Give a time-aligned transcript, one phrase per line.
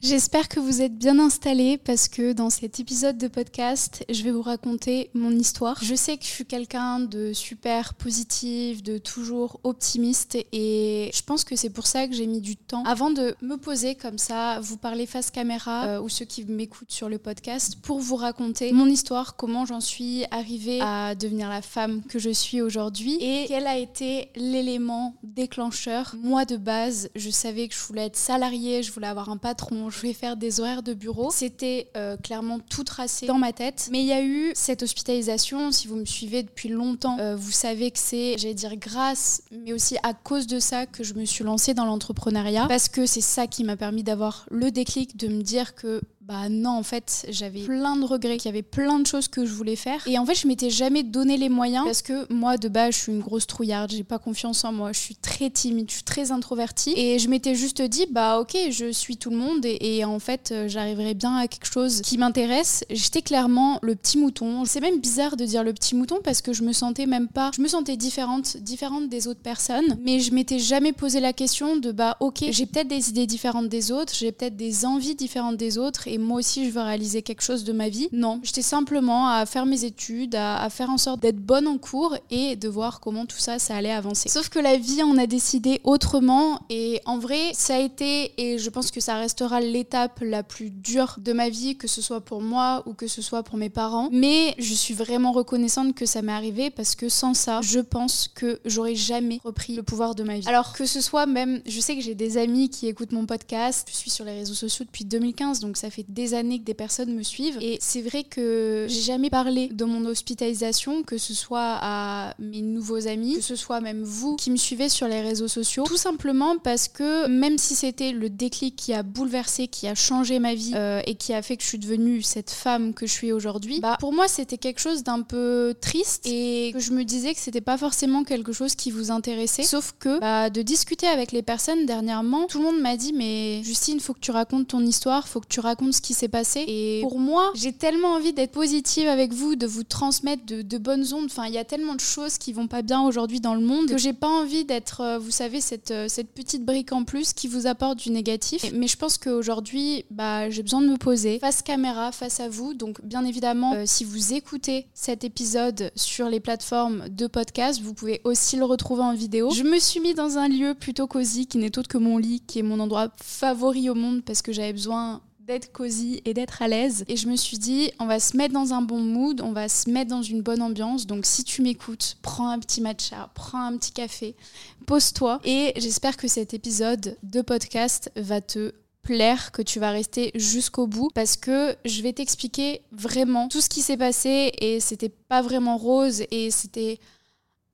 [0.00, 4.30] J'espère que vous êtes bien installés parce que dans cet épisode de podcast, je vais
[4.30, 5.76] vous raconter mon histoire.
[5.82, 11.42] Je sais que je suis quelqu'un de super positif, de toujours optimiste et je pense
[11.42, 14.60] que c'est pour ça que j'ai mis du temps avant de me poser comme ça,
[14.60, 18.72] vous parler face caméra euh, ou ceux qui m'écoutent sur le podcast pour vous raconter
[18.72, 23.46] mon histoire, comment j'en suis arrivée à devenir la femme que je suis aujourd'hui et
[23.48, 26.14] quel a été l'élément déclencheur.
[26.22, 29.87] Moi de base, je savais que je voulais être salariée, je voulais avoir un patron
[29.90, 31.30] je voulais faire des horaires de bureau.
[31.30, 33.88] C'était euh, clairement tout tracé dans ma tête.
[33.90, 35.72] Mais il y a eu cette hospitalisation.
[35.72, 39.72] Si vous me suivez depuis longtemps, euh, vous savez que c'est, j'allais dire, grâce, mais
[39.72, 42.66] aussi à cause de ça que je me suis lancée dans l'entrepreneuriat.
[42.68, 46.50] Parce que c'est ça qui m'a permis d'avoir le déclic de me dire que bah
[46.50, 49.52] non, en fait, j'avais plein de regrets, qu'il y avait plein de choses que je
[49.54, 50.06] voulais faire.
[50.06, 52.98] Et en fait, je m'étais jamais donné les moyens parce que moi, de base, je
[53.00, 56.02] suis une grosse trouillarde, j'ai pas confiance en moi, je suis très timide, je suis
[56.02, 56.92] très introvertie.
[56.98, 60.50] Et je m'étais juste dit, bah ok, je suis tout le monde et, en fait,
[60.52, 62.84] euh, j'arriverai bien à quelque chose qui m'intéresse.
[62.90, 64.66] J'étais clairement le petit mouton.
[64.66, 67.52] C'est même bizarre de dire le petit mouton parce que je me sentais même pas,
[67.56, 69.96] je me sentais différente, différente des autres personnes.
[70.04, 73.70] Mais je m'étais jamais posé la question de, bah ok, j'ai peut-être des idées différentes
[73.70, 77.42] des autres, j'ai peut-être des envies différentes des autres moi aussi je veux réaliser quelque
[77.42, 78.08] chose de ma vie.
[78.12, 82.16] Non, j'étais simplement à faire mes études, à, faire en sorte d'être bonne en cours
[82.30, 84.28] et de voir comment tout ça, ça allait avancer.
[84.28, 88.58] Sauf que la vie en a décidé autrement et en vrai, ça a été et
[88.58, 92.20] je pense que ça restera l'étape la plus dure de ma vie, que ce soit
[92.20, 94.08] pour moi ou que ce soit pour mes parents.
[94.12, 98.28] Mais je suis vraiment reconnaissante que ça m'est arrivé parce que sans ça, je pense
[98.28, 100.48] que j'aurais jamais repris le pouvoir de ma vie.
[100.48, 103.88] Alors que ce soit même, je sais que j'ai des amis qui écoutent mon podcast,
[103.90, 106.74] je suis sur les réseaux sociaux depuis 2015, donc ça fait des années que des
[106.74, 107.58] personnes me suivent.
[107.60, 112.62] Et c'est vrai que j'ai jamais parlé de mon hospitalisation, que ce soit à mes
[112.62, 115.84] nouveaux amis, que ce soit même vous qui me suivez sur les réseaux sociaux.
[115.84, 120.38] Tout simplement parce que même si c'était le déclic qui a bouleversé, qui a changé
[120.38, 123.12] ma vie euh, et qui a fait que je suis devenue cette femme que je
[123.12, 127.04] suis aujourd'hui, bah pour moi c'était quelque chose d'un peu triste et que je me
[127.04, 129.62] disais que c'était pas forcément quelque chose qui vous intéressait.
[129.62, 133.62] Sauf que bah, de discuter avec les personnes dernièrement, tout le monde m'a dit mais
[133.62, 136.64] Justine, faut que tu racontes ton histoire, faut que tu racontes ce qui s'est passé.
[136.66, 141.04] Et pour moi, j'ai tellement envie d'être positive avec vous, de vous transmettre de, bonnes
[141.12, 141.26] ondes.
[141.26, 143.88] Enfin, il y a tellement de choses qui vont pas bien aujourd'hui dans le monde
[143.88, 147.32] que j'ai pas envie d'être, euh, vous savez, cette, euh, cette petite brique en plus
[147.32, 148.64] qui vous apporte du négatif.
[148.72, 152.74] Mais je pense qu'aujourd'hui, bah, j'ai besoin de me poser face caméra, face à vous.
[152.74, 157.94] Donc, bien évidemment, euh, si vous écoutez cet épisode sur les plateformes de podcast, vous
[157.94, 159.50] pouvez aussi le retrouver en vidéo.
[159.50, 162.40] Je me suis mis dans un lieu plutôt cosy qui n'est autre que mon lit,
[162.46, 166.60] qui est mon endroit favori au monde parce que j'avais besoin d'être cosy et d'être
[166.60, 167.06] à l'aise.
[167.08, 169.70] Et je me suis dit, on va se mettre dans un bon mood, on va
[169.70, 171.06] se mettre dans une bonne ambiance.
[171.06, 174.36] Donc si tu m'écoutes, prends un petit matcha, prends un petit café,
[174.84, 175.40] pose-toi.
[175.44, 180.86] Et j'espère que cet épisode de podcast va te plaire, que tu vas rester jusqu'au
[180.86, 185.40] bout parce que je vais t'expliquer vraiment tout ce qui s'est passé et c'était pas
[185.40, 187.00] vraiment rose et c'était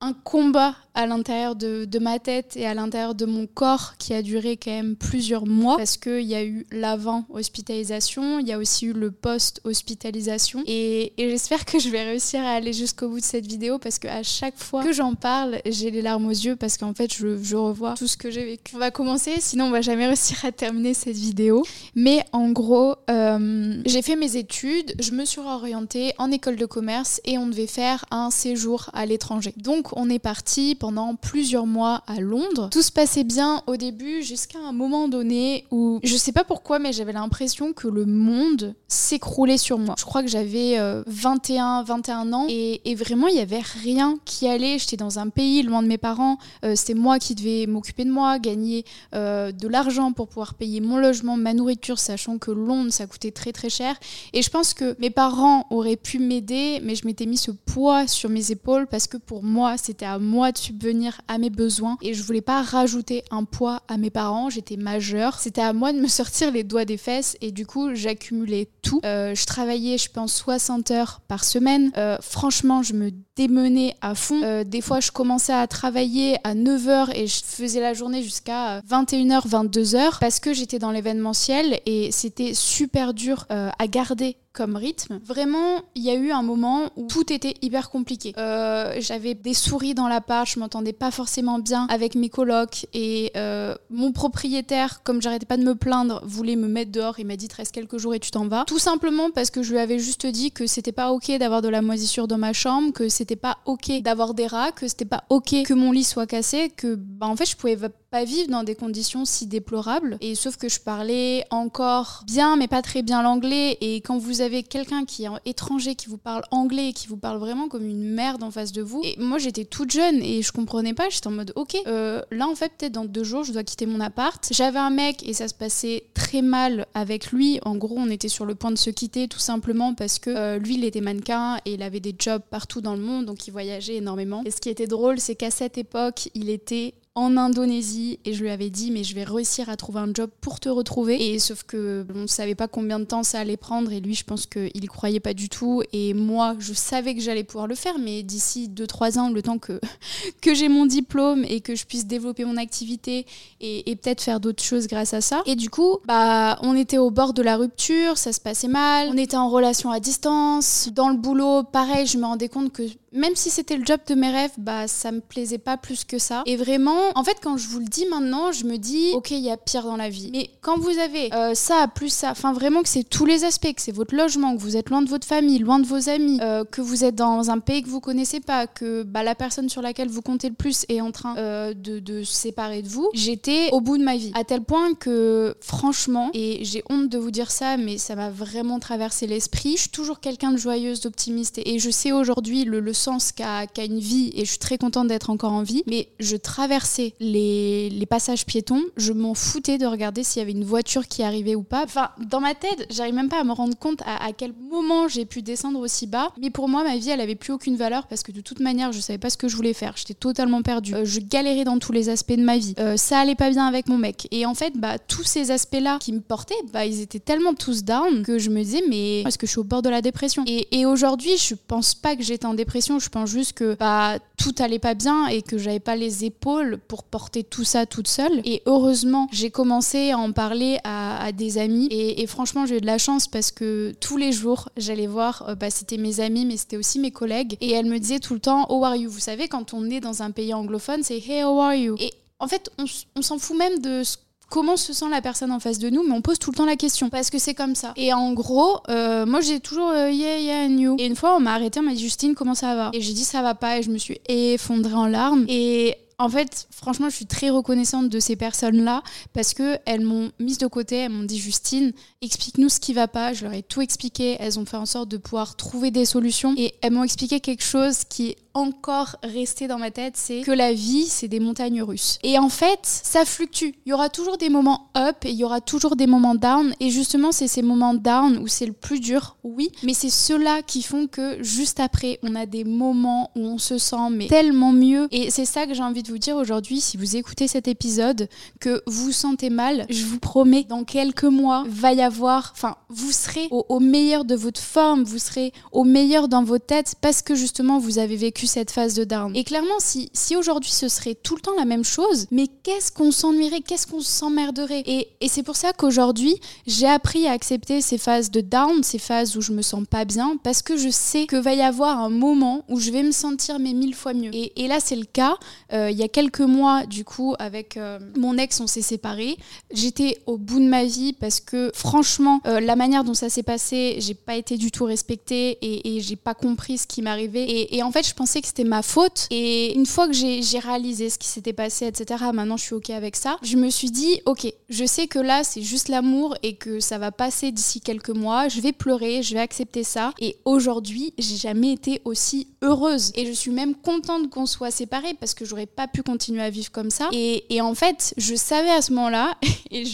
[0.00, 4.22] un combat à l'intérieur de, ma tête et à l'intérieur de mon corps qui a
[4.22, 8.86] duré quand même plusieurs mois parce qu'il y a eu l'avant-hospitalisation, il y a aussi
[8.86, 13.46] eu le post-hospitalisation et, j'espère que je vais réussir à aller jusqu'au bout de cette
[13.46, 16.94] vidéo parce qu'à chaque fois que j'en parle, j'ai les larmes aux yeux parce qu'en
[16.94, 18.74] fait, je, revois tout ce que j'ai vécu.
[18.74, 21.64] On va commencer, sinon on va jamais réussir à terminer cette vidéo.
[21.94, 26.66] Mais en gros, euh, j'ai fait mes études, je me suis orientée en école de
[26.66, 29.54] commerce et on devait faire un séjour à l'étranger.
[29.56, 32.68] Donc on est parti pendant plusieurs mois à Londres.
[32.70, 36.78] Tout se passait bien au début jusqu'à un moment donné où je sais pas pourquoi
[36.78, 39.94] mais j'avais l'impression que le monde s'écroulait sur moi.
[39.98, 44.46] Je crois que j'avais 21 euh, 21 ans et, vraiment il y avait rien qui
[44.46, 44.78] allait.
[44.78, 46.36] J'étais dans un pays loin de mes parents,
[46.66, 48.84] euh, c'était moi qui devais m'occuper de moi, gagner
[49.14, 53.30] euh, de l'argent pour pouvoir payer mon logement, ma nourriture sachant que Londres ça coûtait
[53.30, 53.96] très très cher
[54.34, 58.06] et je pense que mes parents auraient pu m'aider mais je m'étais mis ce poids
[58.06, 61.96] sur mes épaules parce que pour moi c'était à moi de subvenir à mes besoins
[62.02, 64.50] et je voulais pas rajouter un poids à mes parents.
[64.50, 65.38] J'étais majeure.
[65.38, 69.00] C'était à moi de me sortir les doigts des fesses et du coup, j'accumulais tout.
[69.04, 71.92] Euh, je travaillais, je pense, 60 heures par semaine.
[71.96, 74.40] Euh, franchement, je me démenais à fond.
[74.42, 78.80] Euh, des fois, je commençais à travailler à 9h et je faisais la journée jusqu'à
[78.80, 85.18] 21h, 22h parce que j'étais dans l'événementiel et c'était super dur à garder comme rythme.
[85.24, 88.32] Vraiment, il y a eu un moment où tout était hyper compliqué.
[88.38, 92.86] Euh, j'avais des souris dans la part, je m'entendais pas forcément bien avec mes colocs
[92.94, 97.18] et euh, mon propriétaire, comme j'arrêtais pas de me plaindre, voulait me mettre dehors.
[97.18, 98.64] Il m'a dit reste quelques jours et tu t'en vas.
[98.64, 101.68] Tout simplement parce que je lui avais juste dit que c'était pas ok d'avoir de
[101.68, 105.24] la moisissure dans ma chambre, que c'était pas ok d'avoir des rats, que c'était pas
[105.30, 107.76] ok que mon lit soit cassé, que bah en fait je pouvais
[108.22, 110.16] vivre dans des conditions si déplorables.
[110.20, 113.76] Et sauf que je parlais encore bien, mais pas très bien l'anglais.
[113.80, 117.38] Et quand vous avez quelqu'un qui est étranger, qui vous parle anglais, qui vous parle
[117.38, 120.52] vraiment comme une merde en face de vous, et moi j'étais toute jeune et je
[120.52, 123.52] comprenais pas, j'étais en mode ok, euh, là en fait peut-être dans deux jours je
[123.52, 124.46] dois quitter mon appart.
[124.52, 127.58] J'avais un mec et ça se passait très mal avec lui.
[127.64, 130.58] En gros, on était sur le point de se quitter tout simplement parce que euh,
[130.58, 133.50] lui il était mannequin et il avait des jobs partout dans le monde, donc il
[133.50, 134.42] voyageait énormément.
[134.44, 138.42] Et ce qui était drôle, c'est qu'à cette époque, il était en Indonésie et je
[138.42, 141.32] lui avais dit mais je vais réussir à trouver un job pour te retrouver.
[141.32, 144.14] Et sauf que on ne savait pas combien de temps ça allait prendre et lui
[144.14, 145.82] je pense qu'il croyait pas du tout.
[145.92, 149.58] Et moi je savais que j'allais pouvoir le faire mais d'ici 2-3 ans le temps
[149.58, 149.80] que,
[150.40, 153.26] que j'ai mon diplôme et que je puisse développer mon activité
[153.60, 155.42] et, et peut-être faire d'autres choses grâce à ça.
[155.46, 159.08] Et du coup bah on était au bord de la rupture ça se passait mal.
[159.12, 160.88] On était en relation à distance.
[160.92, 162.82] Dans le boulot pareil je me rendais compte que
[163.14, 166.18] même si c'était le job de mes rêves, bah ça me plaisait pas plus que
[166.18, 166.42] ça.
[166.46, 169.38] Et vraiment, en fait, quand je vous le dis maintenant, je me dis, ok, il
[169.38, 170.30] y a pire dans la vie.
[170.32, 173.72] Mais quand vous avez euh, ça plus ça, enfin vraiment que c'est tous les aspects,
[173.72, 176.38] que c'est votre logement, que vous êtes loin de votre famille, loin de vos amis,
[176.42, 179.68] euh, que vous êtes dans un pays que vous connaissez pas, que bah, la personne
[179.68, 182.88] sur laquelle vous comptez le plus est en train euh, de, de, se séparer de
[182.88, 184.32] vous, j'étais au bout de ma vie.
[184.34, 188.30] À tel point que, franchement, et j'ai honte de vous dire ça, mais ça m'a
[188.30, 192.80] vraiment traversé l'esprit, je suis toujours quelqu'un de joyeuse, d'optimiste, et, je sais aujourd'hui le,
[192.80, 195.82] le sens qu'a une vie et je suis très contente d'être encore en vie.
[195.86, 200.64] Mais je traversais les, passages piétons, je m'en foutais de regarder s'il y avait une
[200.64, 201.82] voiture qui arrivait ou pas.
[201.84, 205.24] Enfin, dans ma tête, j'arrive même pas à me rendre compte à, quel moment j'ai
[205.24, 206.32] pu descendre aussi bas.
[206.40, 208.92] Mais pour moi, ma vie, elle avait plus aucune valeur parce que de toute manière,
[208.92, 209.94] je savais pas ce que je voulais faire.
[209.96, 210.94] J'étais totalement perdue.
[210.94, 212.74] Euh, je galérais dans tous les aspects de ma vie.
[212.78, 214.28] Euh, ça allait pas bien avec mon mec.
[214.30, 217.84] Et en fait, bah, tous ces aspects-là qui me portaient, bah, ils étaient tellement tous
[217.84, 220.44] down que je me disais, mais est-ce que je suis au bord de la dépression?
[220.46, 224.54] Et aujourd'hui, je pense pas que j'étais en dépression je pense juste que bah, tout
[224.58, 228.40] allait pas bien et que j'avais pas les épaules pour porter tout ça toute seule.
[228.44, 231.88] Et heureusement, j'ai commencé à en parler à, des amis.
[231.90, 235.54] Et, franchement, j'ai eu de la chance parce que tous les jours, j'allais voir, euh,
[235.54, 237.56] bah, c'était mes amis, mais c'était aussi mes collègues.
[237.60, 239.10] Et elles me disaient tout le temps, How are you?
[239.10, 241.96] Vous savez, quand on est dans un pays anglophone, c'est Hey, how are you?
[241.98, 242.84] Et en fait, on,
[243.16, 244.16] on s'en fout même de ce
[244.54, 246.64] comment se sent la personne en face de nous, mais on pose tout le temps
[246.64, 247.92] la question parce que c'est comme ça.
[247.96, 251.40] Et en gros, euh, moi j'ai toujours euh, yeah yeah and Et une fois on
[251.40, 252.90] m'a arrêté, on m'a dit Justine comment ça va?
[252.92, 255.44] Et j'ai dit ça va pas et je me suis effondrée en larmes.
[255.48, 260.30] Et en fait, franchement, je suis très reconnaissante de ces personnes-là parce que elles m'ont
[260.38, 263.32] mise de côté, elles m'ont dit Justine, explique-nous ce qui va pas.
[263.32, 264.36] Je leur ai tout expliqué.
[264.38, 267.64] Elles ont fait en sorte de pouvoir trouver des solutions et elles m'ont expliqué quelque
[267.64, 272.18] chose qui encore resté dans ma tête, c'est que la vie, c'est des montagnes russes.
[272.22, 273.74] Et en fait, ça fluctue.
[273.84, 276.74] Il y aura toujours des moments up et il y aura toujours des moments down.
[276.80, 280.62] Et justement, c'est ces moments down où c'est le plus dur, oui, mais c'est ceux-là
[280.62, 284.72] qui font que juste après, on a des moments où on se sent mais tellement
[284.72, 285.08] mieux.
[285.10, 288.28] Et c'est ça que j'ai envie de vous dire aujourd'hui, si vous écoutez cet épisode,
[288.60, 293.10] que vous sentez mal, je vous promets, dans quelques mois, va y avoir, enfin, vous
[293.10, 297.22] serez au, au meilleur de votre forme, vous serez au meilleur dans vos têtes parce
[297.22, 299.34] que justement, vous avez vécu cette phase de down.
[299.36, 302.92] Et clairement, si, si aujourd'hui ce serait tout le temps la même chose, mais qu'est-ce
[302.92, 304.82] qu'on s'ennuierait, qu'est-ce qu'on s'emmerderait?
[304.86, 306.36] Et, et c'est pour ça qu'aujourd'hui,
[306.66, 310.04] j'ai appris à accepter ces phases de down, ces phases où je me sens pas
[310.04, 313.12] bien, parce que je sais que va y avoir un moment où je vais me
[313.12, 314.30] sentir mais mille fois mieux.
[314.34, 315.36] Et, et là, c'est le cas.
[315.72, 319.36] Euh, il y a quelques mois, du coup, avec euh, mon ex, on s'est séparés.
[319.72, 323.42] J'étais au bout de ma vie parce que franchement, euh, la manière dont ça s'est
[323.42, 327.44] passé, j'ai pas été du tout respectée et, j'ai pas compris ce qui m'arrivait.
[327.44, 329.26] Et, et en fait, je pensais que c'était ma faute.
[329.30, 332.90] Et une fois que j'ai réalisé ce qui s'était passé, etc., maintenant je suis OK
[332.90, 336.56] avec ça, je me suis dit, OK, je sais que là, c'est juste l'amour et
[336.56, 338.48] que ça va passer d'ici quelques mois.
[338.48, 340.12] Je vais pleurer, je vais accepter ça.
[340.20, 343.12] Et aujourd'hui, j'ai jamais été aussi heureuse.
[343.14, 346.50] Et je suis même contente qu'on soit séparés parce que j'aurais pas pu continuer à
[346.50, 347.08] vivre comme ça.
[347.12, 349.36] Et, et en fait, je savais à ce moment-là,
[349.70, 349.84] et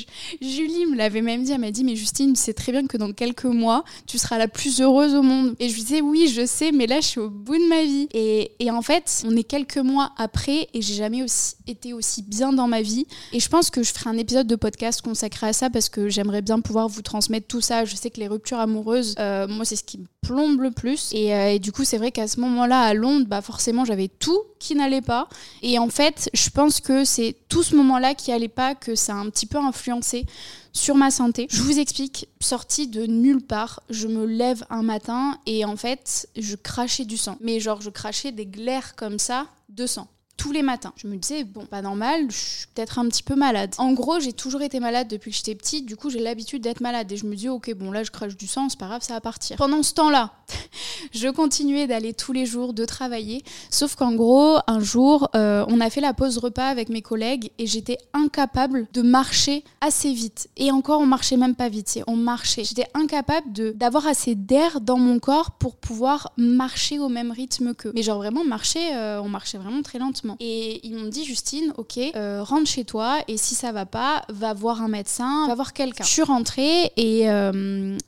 [0.40, 2.96] Julie me l'avait même dit, elle m'a dit, mais Justine, tu sais très bien que
[2.96, 5.54] dans quelques mois, tu seras la plus heureuse au monde.
[5.58, 7.82] Et je lui disais, oui, je sais, mais là, je suis au bout de ma
[7.82, 8.08] vie.
[8.12, 11.24] Et et, en fait, on est quelques mois après et j'ai jamais
[11.66, 13.06] été aussi bien dans ma vie.
[13.32, 16.08] Et je pense que je ferai un épisode de podcast consacré à ça parce que
[16.08, 17.84] j'aimerais bien pouvoir vous transmettre tout ça.
[17.84, 21.12] Je sais que les ruptures amoureuses, euh, moi, c'est ce qui me plombe le plus.
[21.14, 24.42] Euh, et, du coup, c'est vrai qu'à ce moment-là, à Londres, bah, forcément, j'avais tout
[24.58, 25.28] qui n'allait pas.
[25.62, 29.14] Et en fait, je pense que c'est tout ce moment-là qui allait pas que ça
[29.14, 30.26] a un petit peu influencé
[30.72, 31.46] sur ma santé.
[31.50, 36.28] Je vous explique, sortie de nulle part, je me lève un matin et en fait,
[36.36, 37.36] je crachais du sang.
[37.40, 40.08] Mais genre, je crachais des glaires comme ça de sang
[40.40, 40.94] tous les matins.
[40.96, 43.74] Je me disais, bon, pas normal, je suis peut-être un petit peu malade.
[43.76, 46.80] En gros, j'ai toujours été malade depuis que j'étais petite, du coup, j'ai l'habitude d'être
[46.80, 47.12] malade.
[47.12, 49.12] Et je me dis, ok, bon, là, je crache du sang, c'est pas grave, ça
[49.12, 49.58] va partir.
[49.58, 50.32] Pendant ce temps-là,
[51.12, 53.44] je continuais d'aller tous les jours, de travailler.
[53.68, 57.50] Sauf qu'en gros, un jour, euh, on a fait la pause repas avec mes collègues
[57.58, 60.48] et j'étais incapable de marcher assez vite.
[60.56, 62.64] Et encore, on marchait même pas vite, on marchait.
[62.64, 67.92] J'étais incapable d'avoir assez d'air dans mon corps pour pouvoir marcher au même rythme qu'eux.
[67.94, 70.29] Mais genre vraiment marcher, euh, on marchait vraiment très lentement.
[70.40, 74.22] Et ils m'ont dit, Justine, ok, euh, rentre chez toi et si ça va pas,
[74.28, 76.04] va voir un médecin, va voir quelqu'un.
[76.04, 77.22] Je suis rentrée et,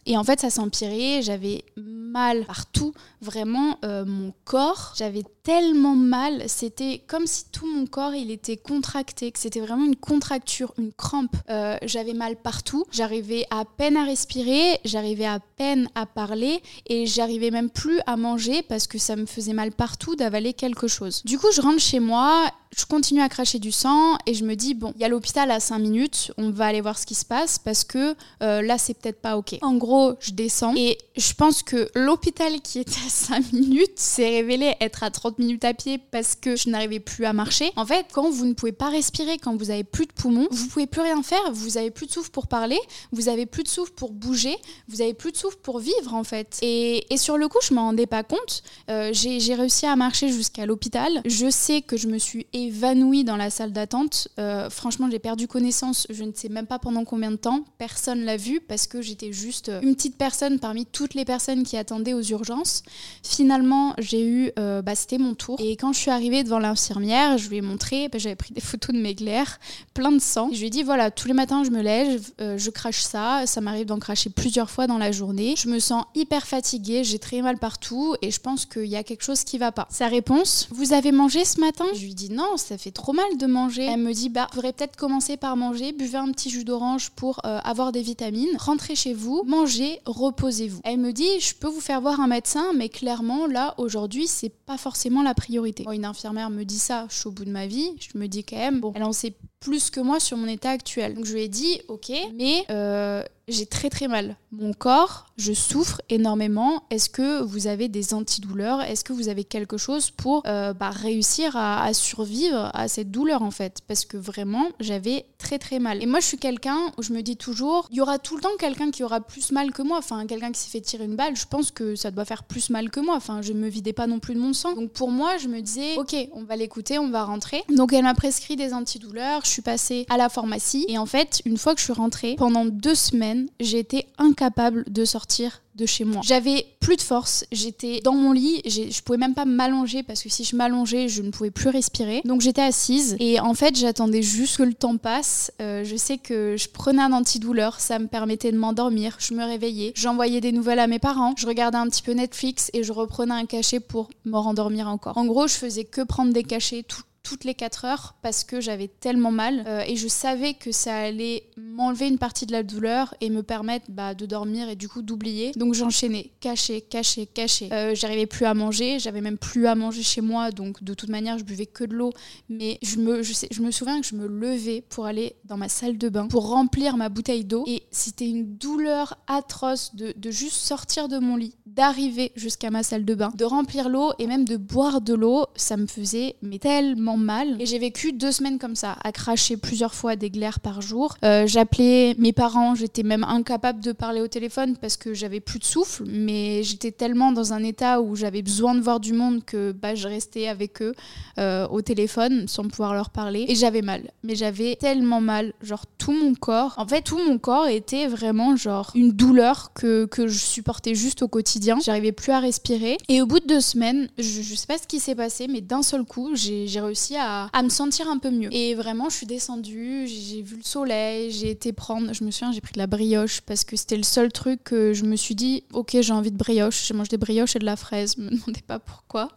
[0.07, 1.23] et en fait, ça s'empirait.
[1.23, 1.65] J'avais
[2.13, 8.15] mal partout, vraiment euh, mon corps, j'avais tellement mal, c'était comme si tout mon corps
[8.15, 11.35] il était contracté, que c'était vraiment une contracture, une crampe.
[11.49, 17.07] Euh, j'avais mal partout, j'arrivais à peine à respirer, j'arrivais à peine à parler et
[17.07, 21.23] j'arrivais même plus à manger parce que ça me faisait mal partout d'avaler quelque chose.
[21.25, 24.55] Du coup, je rentre chez moi je continue à cracher du sang et je me
[24.55, 27.15] dis bon, il y a l'hôpital à 5 minutes, on va aller voir ce qui
[27.15, 29.59] se passe parce que euh, là c'est peut-être pas ok.
[29.63, 34.29] En gros, je descends et je pense que l'hôpital qui était à 5 minutes s'est
[34.29, 37.71] révélé être à 30 minutes à pied parce que je n'arrivais plus à marcher.
[37.77, 40.69] En fait, quand vous ne pouvez pas respirer, quand vous avez plus de poumons, vous
[40.69, 42.79] pouvez plus rien faire, vous avez plus de souffle pour parler,
[43.13, 44.57] vous avez plus de souffle pour bouger,
[44.89, 46.59] vous avez plus de souffle pour vivre en fait.
[46.63, 48.63] Et, et sur le coup, je m'en rendais pas compte.
[48.89, 51.21] Euh, j'ai réussi à marcher jusqu'à l'hôpital.
[51.27, 54.29] Je sais que je me suis évanouie dans la salle d'attente.
[54.39, 56.07] Euh, franchement, j'ai perdu connaissance.
[56.11, 57.65] Je ne sais même pas pendant combien de temps.
[57.79, 61.77] Personne l'a vu parce que j'étais juste une petite personne parmi toutes les personnes qui
[61.77, 62.83] attendaient aux urgences.
[63.23, 65.59] Finalement, j'ai eu, euh, bah, c'était mon tour.
[65.61, 68.61] Et quand je suis arrivée devant l'infirmière, je lui ai montré, bah, j'avais pris des
[68.61, 69.59] photos de mes glaires,
[69.95, 70.51] plein de sang.
[70.53, 73.45] je lui ai dit voilà, tous les matins, je me lève, euh, je crache ça.
[73.47, 75.55] Ça m'arrive d'en cracher plusieurs fois dans la journée.
[75.57, 79.03] Je me sens hyper fatiguée, j'ai très mal partout et je pense qu'il y a
[79.03, 79.87] quelque chose qui va pas.
[79.91, 81.85] Sa réponse vous avez mangé ce matin?
[81.95, 83.85] Je lui dis non, ça fait trop mal de manger.
[83.85, 87.41] Elle me dit bah, vous peut-être commencer par manger, buvez un petit jus d'orange pour
[87.45, 90.81] euh, avoir des vitamines, rentrez chez vous, mangez, reposez-vous.
[90.85, 94.49] Elle me dit je peux vous faire voir un médecin, mais clairement là aujourd'hui c'est
[94.51, 95.85] pas forcément la priorité.
[95.93, 98.45] une infirmière me dit ça, je suis au bout de ma vie, je me dis
[98.45, 101.15] quand même bon, elle en sait plus que moi sur mon état actuel.
[101.15, 104.37] Donc je lui ai dit ok, mais euh, j'ai très très mal.
[104.53, 106.85] Mon corps, je souffre énormément.
[106.91, 108.83] Est-ce que vous avez des antidouleurs?
[108.83, 113.43] Est-ce que vous avez quelque chose pour euh, bah, réussir à, survivre à cette douleur
[113.43, 113.79] en fait?
[113.89, 116.03] Parce que vraiment, j'avais très très mal.
[116.03, 118.43] Et moi, je suis quelqu'un où je me dis toujours, il y aura tout le
[118.43, 119.99] temps quelqu'un qui aura plus mal que moi.
[119.99, 122.71] Enfin, quelqu'un qui s'est fait tirer une balle, je pense que ça doit faire plus
[122.71, 123.17] mal que moi.
[123.17, 124.75] Enfin, je me vidais pas non plus de mon sang.
[124.75, 127.65] Donc pour moi, je me disais, ok, on va l'écouter, on va rentrer.
[127.75, 129.45] Donc elle m'a prescrit des antidouleurs.
[129.53, 132.65] Suis passée à la pharmacie et en fait, une fois que je suis rentrée, pendant
[132.65, 136.21] deux semaines j'ai été incapable de sortir de chez moi.
[136.23, 140.29] J'avais plus de force, j'étais dans mon lit, je pouvais même pas m'allonger parce que
[140.29, 142.21] si je m'allongeais, je ne pouvais plus respirer.
[142.25, 145.51] Donc j'étais assise et en fait j'attendais juste que le temps passe.
[145.61, 149.45] Euh, je sais que je prenais un antidouleur, ça me permettait de m'endormir, je me
[149.45, 152.93] réveillais, j'envoyais des nouvelles à mes parents, je regardais un petit peu Netflix et je
[152.93, 155.17] reprenais un cachet pour me rendormir encore.
[155.17, 158.61] En gros, je faisais que prendre des cachets tout, toutes les 4 heures parce que
[158.61, 162.63] j'avais tellement mal euh, et je savais que ça allait m'enlever une partie de la
[162.63, 165.53] douleur et me permettre bah, de dormir et du coup d'oublier.
[165.57, 167.73] Donc j'enchaînais, caché, caché, caché.
[167.73, 171.11] Euh, j'arrivais plus à manger, j'avais même plus à manger chez moi donc de toute
[171.11, 172.13] manière je buvais que de l'eau.
[172.49, 173.23] Mais je me,
[173.71, 177.09] souviens que je me levais pour aller dans ma salle de bain pour remplir ma
[177.09, 182.33] bouteille d'eau et c'était une douleur atroce de, de juste sortir de mon lit, d'arriver
[182.35, 185.47] jusqu'à ma salle de bain, de remplir l'eau et même de boire de l'eau.
[185.55, 187.61] Ça me faisait mais tellement mal.
[187.61, 191.17] Et j'ai vécu deux semaines comme ça, à cracher plusieurs fois des glaires par jour.
[191.25, 195.59] Euh, j'appelais mes parents, j'étais même incapable de parler au téléphone parce que j'avais plus
[195.59, 199.45] de souffle, mais j'étais tellement dans un état où j'avais besoin de voir du monde
[199.45, 200.95] que bah, je restais avec eux
[201.39, 203.45] euh, au téléphone sans pouvoir leur parler.
[203.49, 206.75] Et j'avais mal, mais j'avais tellement mal, genre tout mon corps.
[206.77, 211.23] En fait, tout mon corps était vraiment genre une douleur que, que je supportais juste
[211.23, 211.79] au quotidien.
[211.83, 212.99] J'arrivais plus à respirer.
[213.09, 215.61] Et au bout de deux semaines, je, je sais pas ce qui s'est passé, mais
[215.61, 218.53] d'un seul coup, j'ai réussi à, me sentir un peu mieux.
[218.53, 222.53] Et vraiment, je suis descendue, j'ai vu le soleil, j'ai été prendre, je me souviens,
[222.53, 225.35] j'ai pris de la brioche parce que c'était le seul truc que je me suis
[225.35, 226.87] dit, ok, j'ai envie de brioche.
[226.87, 229.29] J'ai mangé des brioches et de la fraise, me demandez pas pourquoi.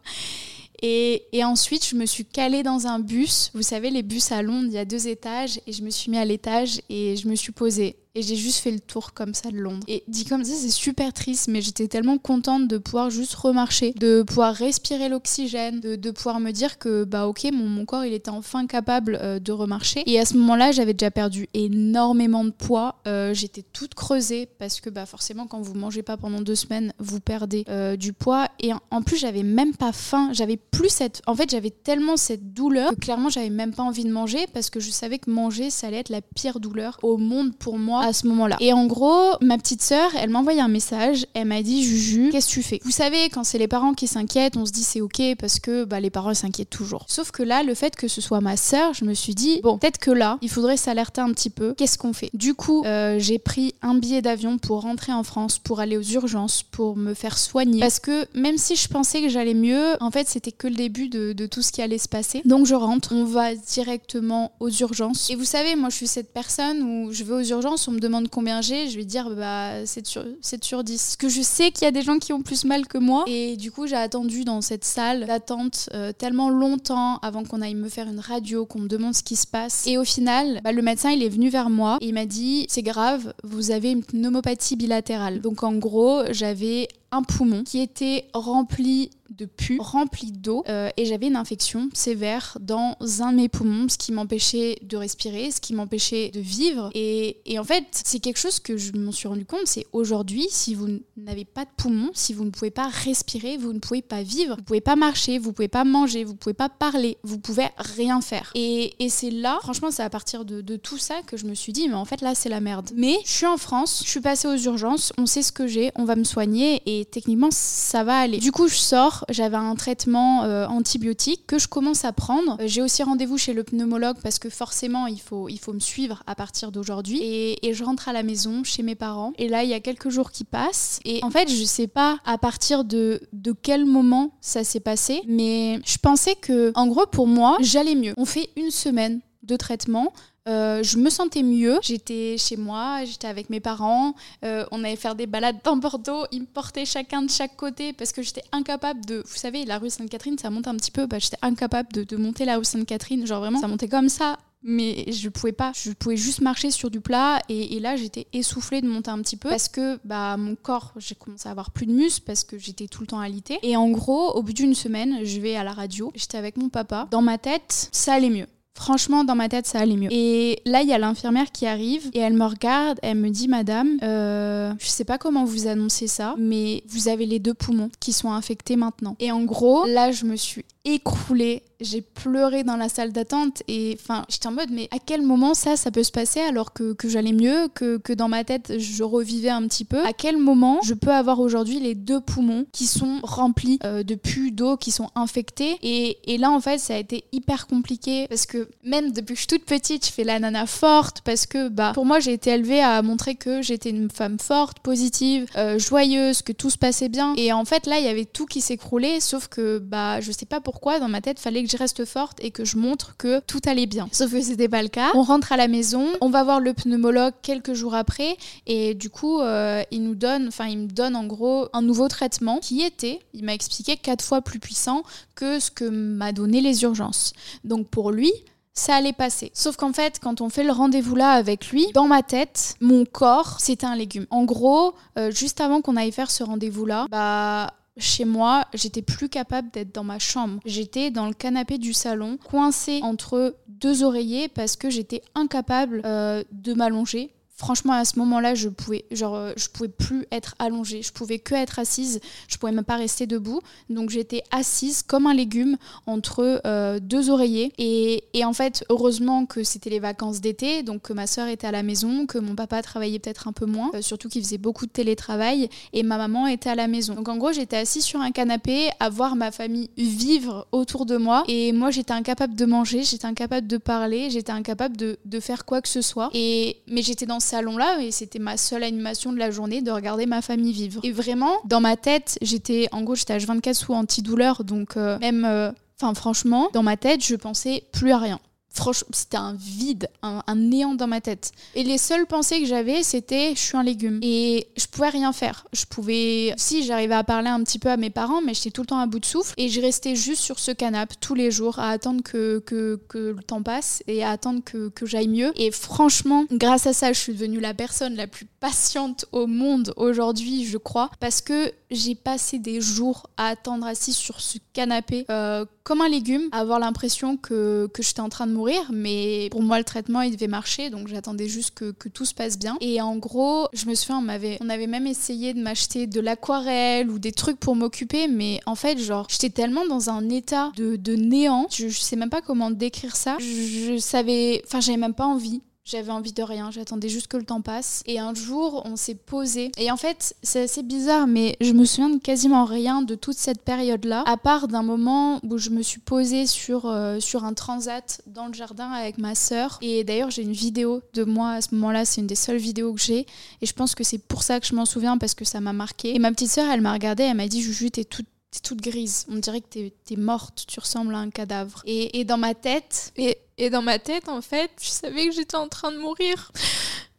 [0.81, 3.49] Et, et, ensuite, je me suis calée dans un bus.
[3.53, 5.59] Vous savez, les bus à Londres, il y a deux étages.
[5.67, 7.95] Et je me suis mis à l'étage et je me suis posée.
[8.15, 9.83] Et j'ai juste fait le tour comme ça de Londres.
[9.89, 13.91] Et dit comme ça, c'est super triste, mais j'étais tellement contente de pouvoir juste remarcher,
[13.91, 18.05] de pouvoir respirer l'oxygène, de, de, pouvoir me dire que, bah ok, mon, mon corps,
[18.05, 20.01] il était enfin capable euh, de remarcher.
[20.05, 22.95] Et à ce moment-là, j'avais déjà perdu énormément de poids.
[23.05, 26.93] Euh, j'étais toute creusée parce que, bah forcément, quand vous mangez pas pendant deux semaines,
[26.99, 28.47] vous perdez euh, du poids.
[28.61, 30.29] Et en plus, j'avais même pas faim.
[30.31, 31.21] J'avais plus cette.
[31.27, 34.69] En fait, j'avais tellement cette douleur que clairement, j'avais même pas envie de manger parce
[34.69, 38.04] que je savais que manger, ça allait être la pire douleur au monde pour moi
[38.05, 38.57] à ce moment-là.
[38.59, 41.25] Et en gros, ma petite sœur, elle m'a envoyé un message.
[41.33, 42.79] Elle m'a dit Juju, qu'est-ce que tu fais?
[42.83, 45.83] Vous savez, quand c'est les parents qui s'inquiètent, on se dit c'est ok parce que
[45.83, 47.05] bah, les parents s'inquiètent toujours.
[47.07, 49.77] Sauf que là, le fait que ce soit ma sœur, je me suis dit bon,
[49.77, 51.73] peut-être que là, il faudrait s'alerter un petit peu.
[51.73, 52.29] Qu'est-ce qu'on fait?
[52.33, 56.01] Du coup, euh, j'ai pris un billet d'avion pour rentrer en France, pour aller aux
[56.01, 57.79] urgences, pour me faire soigner.
[57.79, 61.09] Parce que même si je pensais que j'allais mieux, en fait, c'était que le début
[61.09, 62.41] de, tout ce qui allait se passer.
[62.45, 65.29] Donc je rentre, on va directement aux urgences.
[65.29, 68.29] Et vous savez, moi, je suis cette personne où je vais aux urgences, me demande
[68.29, 71.01] combien j'ai, je vais dire bah 7 sur, 7 sur 10.
[71.01, 73.25] Parce que je sais qu'il y a des gens qui ont plus mal que moi.
[73.27, 77.75] Et du coup, j'ai attendu dans cette salle d'attente euh, tellement longtemps avant qu'on aille
[77.75, 79.87] me faire une radio, qu'on me demande ce qui se passe.
[79.87, 82.65] Et au final, bah, le médecin, il est venu vers moi et il m'a dit
[82.69, 85.41] c'est grave, vous avez une pneumopathie bilatérale.
[85.41, 91.05] Donc en gros, j'avais un poumon qui était rempli de pus, rempli d'eau, euh, et
[91.05, 95.59] j'avais une infection sévère dans un de mes poumons, ce qui m'empêchait de respirer, ce
[95.59, 96.89] qui m'empêchait de vivre.
[96.93, 100.75] Et, en fait, c'est quelque chose que je m'en suis rendu compte, c'est aujourd'hui, si
[100.75, 104.23] vous n'avez pas de poumon, si vous ne pouvez pas respirer, vous ne pouvez pas
[104.23, 107.67] vivre, vous pouvez pas marcher, vous pouvez pas manger, vous pouvez pas parler, vous pouvez
[107.77, 108.51] rien faire.
[108.55, 111.55] Et, et c'est là, franchement, c'est à partir de, de tout ça que je me
[111.55, 112.91] suis dit, mais en fait, là, c'est la merde.
[112.95, 115.91] Mais je suis en France, je suis passée aux urgences, on sait ce que j'ai,
[115.95, 118.37] on va me soigner, et techniquement ça va aller.
[118.39, 122.57] Du coup je sors, j'avais un traitement euh, antibiotique que je commence à prendre.
[122.59, 126.35] Euh, j'ai aussi rendez-vous chez le pneumologue parce que forcément il faut, me suivre à
[126.35, 127.19] partir d'aujourd'hui.
[127.21, 129.33] Et, et, je rentre à la maison chez mes parents.
[129.37, 130.99] Et là il y a quelques jours qui passent.
[131.05, 135.21] Et en fait je sais pas à partir de, de quel moment ça s'est passé.
[135.27, 138.13] Mais je pensais que en gros pour moi j'allais mieux.
[138.17, 140.11] On fait une semaine de traitement.
[140.47, 141.79] Euh, je me sentais mieux.
[141.81, 144.13] J'étais chez moi, j'étais avec mes parents.
[144.43, 146.25] Euh, on allait faire des balades dans Bordeaux.
[146.31, 149.23] Ils me portaient chacun de chaque côté parce que j'étais incapable de.
[149.25, 151.07] Vous savez, la rue Sainte-Catherine, ça monte un petit peu.
[151.07, 153.25] Bah, j'étais incapable de, monter la rue Sainte-Catherine.
[153.25, 154.37] Genre vraiment, ça montait comme ça.
[154.67, 158.81] Mais je pouvais pas, je pouvais juste marcher sur du plat et, là j'étais essoufflée
[158.81, 161.85] de monter un petit peu parce que bah mon corps, j'ai commencé à avoir plus
[161.85, 163.59] de muscles parce que j'étais tout le temps alité.
[163.61, 166.69] Et en gros, au bout d'une semaine, je vais à la radio, j'étais avec mon
[166.69, 167.07] papa.
[167.11, 168.47] Dans ma tête, ça allait mieux.
[168.75, 170.09] Franchement, dans ma tête, ça allait mieux.
[170.11, 173.47] Et là, il y a l'infirmière qui arrive et elle me regarde, elle me dit,
[173.47, 177.89] Madame, euh, je sais pas comment vous annoncez ça, mais vous avez les deux poumons
[178.01, 179.15] qui sont infectés maintenant.
[179.19, 183.97] Et en gros, là, je me suis écroulée j'ai pleuré dans la salle d'attente et
[183.99, 186.93] enfin j'étais en mode mais à quel moment ça ça peut se passer alors que,
[186.93, 190.05] que j'allais mieux que, que dans ma tête je revivais un petit peu?
[190.05, 194.15] À quel moment je peux avoir aujourd'hui les deux poumons qui sont remplis euh, de
[194.15, 195.77] pus d'eau qui sont infectés?
[195.81, 199.41] Et, et, là en fait ça a été hyper compliqué parce que même depuis que
[199.41, 202.33] je suis toute petite je fais la nana forte parce que bah pour moi j'ai
[202.33, 206.77] été élevée à montrer que j'étais une femme forte positive euh, joyeuse que tout se
[206.77, 207.33] passait bien.
[207.35, 210.45] Et en fait là il y avait tout qui s'écroulait sauf que bah je sais
[210.45, 213.39] pas pourquoi dans ma tête fallait que je reste forte et que je montre que
[213.41, 214.07] tout allait bien.
[214.11, 215.11] Sauf que c'était pas le cas.
[215.15, 219.09] On rentre à la maison, on va voir le pneumologue quelques jours après et du
[219.09, 222.81] coup euh, il nous donne, enfin il me donne en gros un nouveau traitement qui
[222.81, 225.03] était, il m'a expliqué, quatre fois plus puissant
[225.35, 227.33] que ce que m'a donné les urgences.
[227.63, 228.31] Donc pour lui,
[228.73, 229.51] ça allait passer.
[229.53, 233.05] Sauf qu'en fait, quand on fait le rendez-vous là avec lui, dans ma tête, mon
[233.05, 234.25] corps, c'était un légume.
[234.29, 239.01] En gros, euh, juste avant qu'on aille faire ce rendez-vous là, bah chez moi, j'étais
[239.01, 240.59] plus capable d'être dans ma chambre.
[240.65, 246.43] J'étais dans le canapé du salon, coincée entre deux oreillers parce que j'étais incapable euh,
[246.51, 251.01] de m'allonger franchement à ce moment-là je pouvais genre euh, je pouvais plus être allongée.
[251.01, 252.19] Je pouvais que être assise.
[252.47, 253.61] Je pouvais même pas rester debout.
[253.89, 257.71] Donc j'étais assise comme un légume entre euh, deux oreillers.
[257.77, 261.67] Et, et, en fait heureusement que c'était les vacances d'été donc que ma soeur était
[261.67, 264.57] à la maison que mon papa travaillait peut-être un peu moins euh, surtout qu'il faisait
[264.57, 267.15] beaucoup de télétravail et ma maman était à la maison.
[267.15, 271.15] Donc en gros j'étais assise sur un canapé à voir ma famille vivre autour de
[271.17, 271.43] moi.
[271.47, 275.63] Et moi j'étais incapable de manger j'étais incapable de parler j'étais incapable de, de faire
[275.63, 276.29] quoi que ce soit.
[276.33, 280.25] Et mais j'étais dans salon-là et c'était ma seule animation de la journée de regarder
[280.25, 280.99] ma famille vivre.
[281.03, 285.45] Et vraiment, dans ma tête, j'étais, en gros, j'étais H24 sous antidouleur, donc euh, même,
[285.45, 288.39] euh, enfin franchement, dans ma tête, je pensais plus à rien.
[288.75, 291.51] Franchement, c'était un vide, un, néant dans ma tête.
[291.75, 294.19] Et les seules pensées que j'avais, c'était je suis un légume.
[294.21, 295.65] Et je pouvais rien faire.
[295.73, 296.53] Je pouvais.
[296.57, 298.99] Si, j'arrivais à parler un petit peu à mes parents, mais j'étais tout le temps
[298.99, 299.53] à bout de souffle.
[299.57, 303.17] Et je restais juste sur ce canapé tous les jours à attendre que, que, que
[303.17, 305.53] le temps passe et à attendre que, que j'aille mieux.
[305.55, 309.93] Et franchement, grâce à ça, je suis devenue la personne la plus patiente au monde
[309.95, 311.09] aujourd'hui, je crois.
[311.19, 316.09] Parce que j'ai passé des jours à attendre assis sur ce canapé euh, comme un
[316.09, 319.83] légume, à avoir l'impression que, que j'étais en train de mourir, mais pour moi le
[319.83, 322.77] traitement il devait marcher, donc j'attendais juste que, tout se passe bien.
[322.81, 326.19] Et en gros, je me souviens, on, avait, on avait même essayé de m'acheter de
[326.19, 330.71] l'aquarelle ou des trucs pour m'occuper, mais en fait, genre, j'étais tellement dans un état
[330.75, 335.25] de, néant, je, sais même pas comment décrire ça, je savais, enfin j'avais même pas
[335.25, 338.01] envie J'avais envie de rien, j'attendais juste que le temps passe.
[338.07, 339.71] Et un jour, on s'est posé.
[339.77, 343.37] Et en fait, c'est assez bizarre, mais je me souviens de quasiment rien de toute
[343.37, 348.21] cette période-là, à part d'un moment où je me suis posée sur, euh, un transat
[348.25, 349.77] dans le jardin avec ma sœur.
[349.81, 352.93] Et d'ailleurs, j'ai une vidéo de moi à ce moment-là, c'est une des seules vidéos
[352.93, 353.27] que j'ai.
[353.61, 355.73] Et je pense que c'est pour ça que je m'en souviens, parce que ça m'a
[355.73, 356.15] marqué.
[356.15, 358.25] Et ma petite sœur, elle m'a regardée, elle m'a dit Juju, t'es toute
[358.61, 359.25] toute grise.
[359.29, 361.81] On dirait que t'es es morte, tu ressembles à un cadavre.
[361.85, 365.31] Et, et dans ma tête, et et dans ma tête, en fait, je savais que
[365.31, 366.51] j'étais en train de mourir.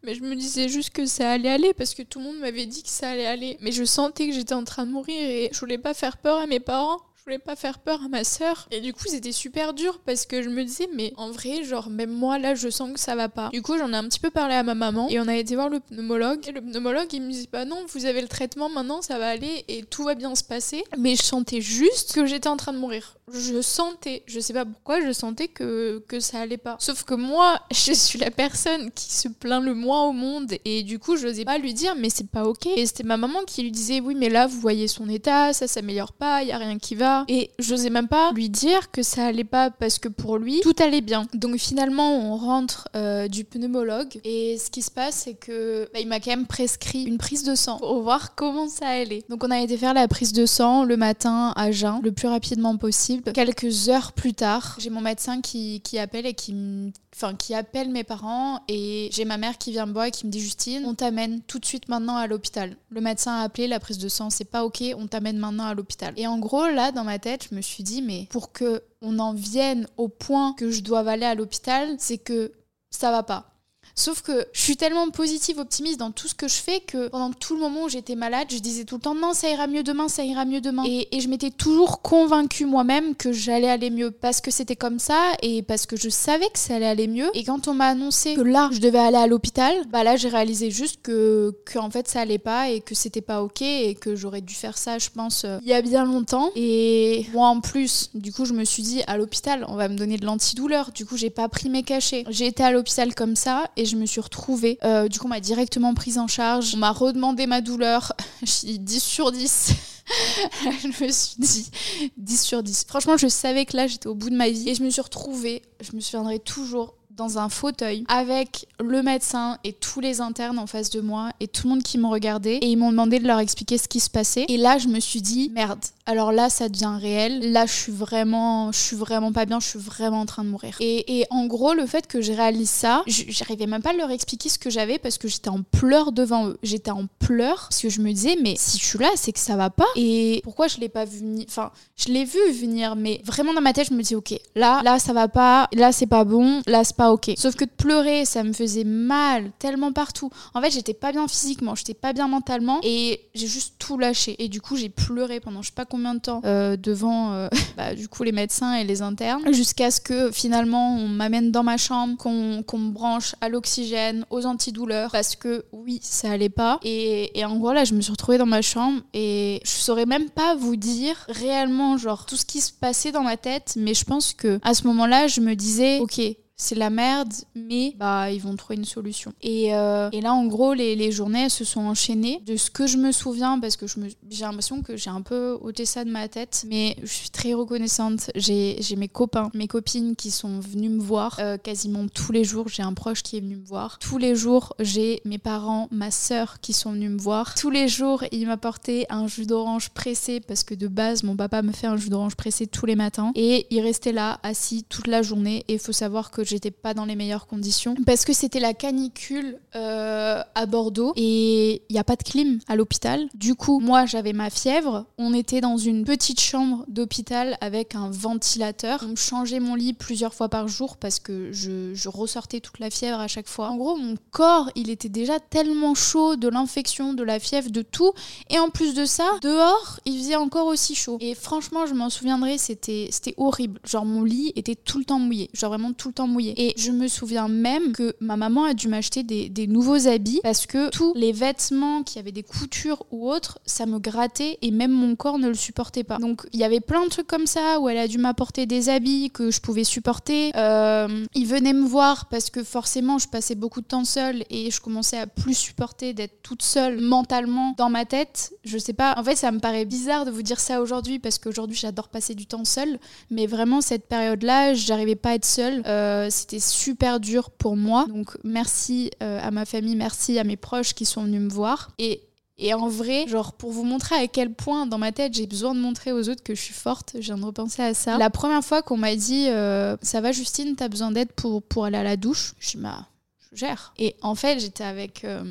[0.02, 2.66] Mais je me disais juste que ça allait aller parce que tout le monde m'avait
[2.66, 3.56] dit que ça allait aller.
[3.60, 6.38] Mais je sentais que j'étais en train de mourir et je voulais pas faire peur
[6.38, 8.68] à mes parents voulais pas faire peur à ma sœur.
[8.70, 11.90] Et du coup, c'était super dur parce que je me disais, mais en vrai, genre,
[11.90, 13.48] même moi, là, je sens que ça va pas.
[13.52, 15.56] Du coup, j'en ai un petit peu parlé à ma maman et on a été
[15.56, 16.46] voir le pneumologue.
[16.46, 19.26] Et le pneumologue, il me dit, bah non, vous avez le traitement maintenant, ça va
[19.28, 20.84] aller et tout va bien se passer.
[20.96, 23.15] Mais je sentais juste que j'étais en train de mourir.
[23.34, 26.76] Je sentais, je sais pas pourquoi, je sentais que, que ça allait pas.
[26.78, 30.84] Sauf que moi, je suis la personne qui se plaint le moins au monde et
[30.84, 32.66] du coup, je n'osais pas lui dire, mais c'est pas ok.
[32.66, 35.66] Et c'était ma maman qui lui disait, oui, mais là, vous voyez son état, ça
[35.66, 37.24] s'améliore pas, y a rien qui va.
[37.26, 40.76] Et j'osais même pas lui dire que ça allait pas parce que pour lui, tout
[40.78, 41.26] allait bien.
[41.34, 45.98] Donc finalement, on rentre euh, du pneumologue et ce qui se passe, c'est que bah,
[45.98, 49.24] il m'a quand même prescrit une prise de sang pour voir comment ça allait.
[49.28, 52.28] Donc on a été faire la prise de sang le matin à jeun, le plus
[52.28, 53.15] rapidement possible.
[53.34, 57.90] Quelques heures plus tard, j'ai mon médecin qui, qui appelle et qui enfin qui appelle
[57.90, 60.84] mes parents et j'ai ma mère qui vient me voir et qui me dit Justine,
[60.86, 62.76] on t'amène tout de suite maintenant à l'hôpital.
[62.90, 65.74] Le médecin a appelé, la prise de sang c'est pas ok, on t'amène maintenant à
[65.74, 66.14] l'hôpital.
[66.16, 69.18] Et en gros là dans ma tête, je me suis dit mais pour que on
[69.18, 72.52] en vienne au point que je dois aller à l'hôpital, c'est que
[72.90, 73.55] ça va pas.
[73.98, 77.32] Sauf que je suis tellement positive, optimiste dans tout ce que je fais que pendant
[77.32, 79.82] tout le moment où j'étais malade, je disais tout le temps non, ça ira mieux
[79.82, 80.82] demain, ça ira mieux demain.
[80.86, 85.18] Et, je m'étais toujours convaincue moi-même que j'allais aller mieux parce que c'était comme ça
[85.40, 87.30] et parce que je savais que ça allait aller mieux.
[87.32, 90.28] Et quand on m'a annoncé que là, je devais aller à l'hôpital, bah là, j'ai
[90.28, 93.94] réalisé juste que, que en fait ça allait pas et que c'était pas ok et
[93.94, 96.50] que j'aurais dû faire ça, je pense, euh, il y a bien longtemps.
[96.54, 99.96] Et moi en plus, du coup, je me suis dit à l'hôpital, on va me
[99.96, 100.92] donner de l'antidouleur.
[100.92, 102.24] Du coup, j'ai pas pris mes cachets.
[102.28, 104.78] J'ai été à l'hôpital comme ça je me suis retrouvée.
[104.84, 106.74] Euh, du coup, on m'a directement prise en charge.
[106.74, 108.12] On m'a redemandé ma douleur.
[108.42, 109.72] J'ai 10 sur 10.
[110.82, 111.70] je me suis dit
[112.16, 112.84] 10 sur 10.
[112.88, 114.68] Franchement, je savais que là, j'étais au bout de ma vie.
[114.68, 119.58] Et je me suis retrouvée, je me souviendrai toujours, dans un fauteuil avec le médecin
[119.64, 122.56] et tous les internes en face de moi et tout le monde qui me regardait
[122.56, 125.00] et ils m'ont demandé de leur expliquer ce qui se passait et là je me
[125.00, 127.52] suis dit merde alors là ça devient réel.
[127.52, 130.48] Là je suis vraiment je suis vraiment pas bien je suis vraiment en train de
[130.48, 130.76] mourir.
[130.80, 134.48] Et, en gros le fait que je réalise ça j'arrivais même pas à leur expliquer
[134.48, 136.58] ce que j'avais parce que j'étais en pleurs devant eux.
[136.62, 139.38] J'étais en pleurs parce que je me disais mais si je suis là c'est que
[139.38, 139.86] ça va pas.
[139.96, 141.46] Et pourquoi je l'ai pas vu venir?
[141.48, 144.80] Enfin je l'ai vu venir mais vraiment dans ma tête je me dis ok là
[144.82, 145.68] là ça va pas.
[145.72, 146.62] Là c'est pas bon.
[146.66, 147.32] Là c'est pas ok.
[147.36, 150.30] Sauf que de pleurer, ça me faisait mal tellement partout.
[150.54, 154.36] En fait, j'étais pas bien physiquement, j'étais pas bien mentalement et j'ai juste tout lâché.
[154.42, 157.48] Et du coup, j'ai pleuré pendant je sais pas combien de temps euh, devant euh,
[157.76, 161.62] bah, du coup les médecins et les internes jusqu'à ce que finalement on m'amène dans
[161.62, 166.78] ma chambre, qu'on me branche à l'oxygène, aux antidouleurs parce que oui, ça allait pas.
[166.82, 170.06] Et, et en gros, là, je me suis retrouvée dans ma chambre et je saurais
[170.06, 173.94] même pas vous dire réellement genre tout ce qui se passait dans ma tête, mais
[173.94, 176.20] je pense que à ce moment-là, je me disais, ok,
[176.58, 179.34] c'est la merde, mais bah, ils vont trouver une solution.
[179.42, 182.40] Et, euh, et là, en gros, les, les, journées se sont enchaînées.
[182.46, 183.84] De ce que je me souviens, parce que
[184.30, 187.52] j'ai l'impression que j'ai un peu ôté ça de ma tête, mais je suis très
[187.52, 188.30] reconnaissante.
[188.34, 192.68] J'ai mes copains, mes copines qui sont venus me voir euh, quasiment tous les jours.
[192.68, 193.98] J'ai un proche qui est venu me voir.
[193.98, 197.54] Tous les jours, j'ai mes parents, ma sœur qui sont venus me voir.
[197.54, 201.60] Tous les jours, il m'apportait un jus d'orange pressé, parce que de base, mon papa
[201.60, 203.32] me fait un jus d'orange pressé tous les matins.
[203.34, 205.62] Et il restait là, assis toute la journée.
[205.68, 208.74] Et il faut savoir que j'étais pas dans les meilleures conditions parce que c'était la
[208.74, 213.28] canicule euh, à Bordeaux et il n'y a pas de clim à l'hôpital.
[213.34, 215.06] Du coup, moi j'avais ma fièvre.
[215.18, 219.04] On était dans une petite chambre d'hôpital avec un ventilateur.
[219.10, 222.90] On changeait mon lit plusieurs fois par jour parce que je, je ressortais toute la
[222.90, 223.68] fièvre à chaque fois.
[223.68, 227.82] En gros, mon corps il était déjà tellement chaud de l'infection, de la fièvre, de
[227.82, 228.12] tout.
[228.50, 231.18] Et en plus de ça, dehors il faisait encore aussi chaud.
[231.20, 233.80] Et franchement, je m'en souviendrai, c'était horrible.
[233.84, 235.50] Genre mon lit était tout le temps mouillé.
[235.52, 236.35] Genre vraiment tout le temps mouillé.
[236.40, 240.66] Et je me souviens même que ma maman a dû m'acheter des, nouveaux habits parce
[240.66, 244.92] que tous les vêtements qui avaient des coutures ou autres, ça me grattait et même
[244.92, 246.18] mon corps ne le supportait pas.
[246.18, 248.88] Donc il y avait plein de trucs comme ça où elle a dû m'apporter des
[248.88, 250.52] habits que je pouvais supporter.
[250.56, 254.70] Euh, il venait me voir parce que forcément je passais beaucoup de temps seule et
[254.70, 258.52] je commençais à plus supporter d'être toute seule mentalement dans ma tête.
[258.64, 261.38] Je sais pas, en fait ça me paraît bizarre de vous dire ça aujourd'hui parce
[261.38, 262.98] qu'aujourd'hui j'adore passer du temps seule,
[263.30, 265.82] mais vraiment cette période-là, j'arrivais pas à être seule.
[265.86, 268.06] Euh, c'était super dur pour moi.
[268.08, 271.90] Donc merci à ma famille, merci à mes proches qui sont venus me voir.
[271.98, 272.22] Et
[272.58, 275.74] et en vrai, genre pour vous montrer à quel point dans ma tête j'ai besoin
[275.74, 278.16] de montrer aux autres que je suis forte, je viens de repenser à ça.
[278.16, 281.98] La première fois qu'on m'a dit euh, ça va Justine, t'as besoin d'aide pour, aller
[281.98, 283.06] à la douche, je suis bah
[283.52, 283.92] je gère.
[283.98, 285.44] Et en fait j'étais avec euh,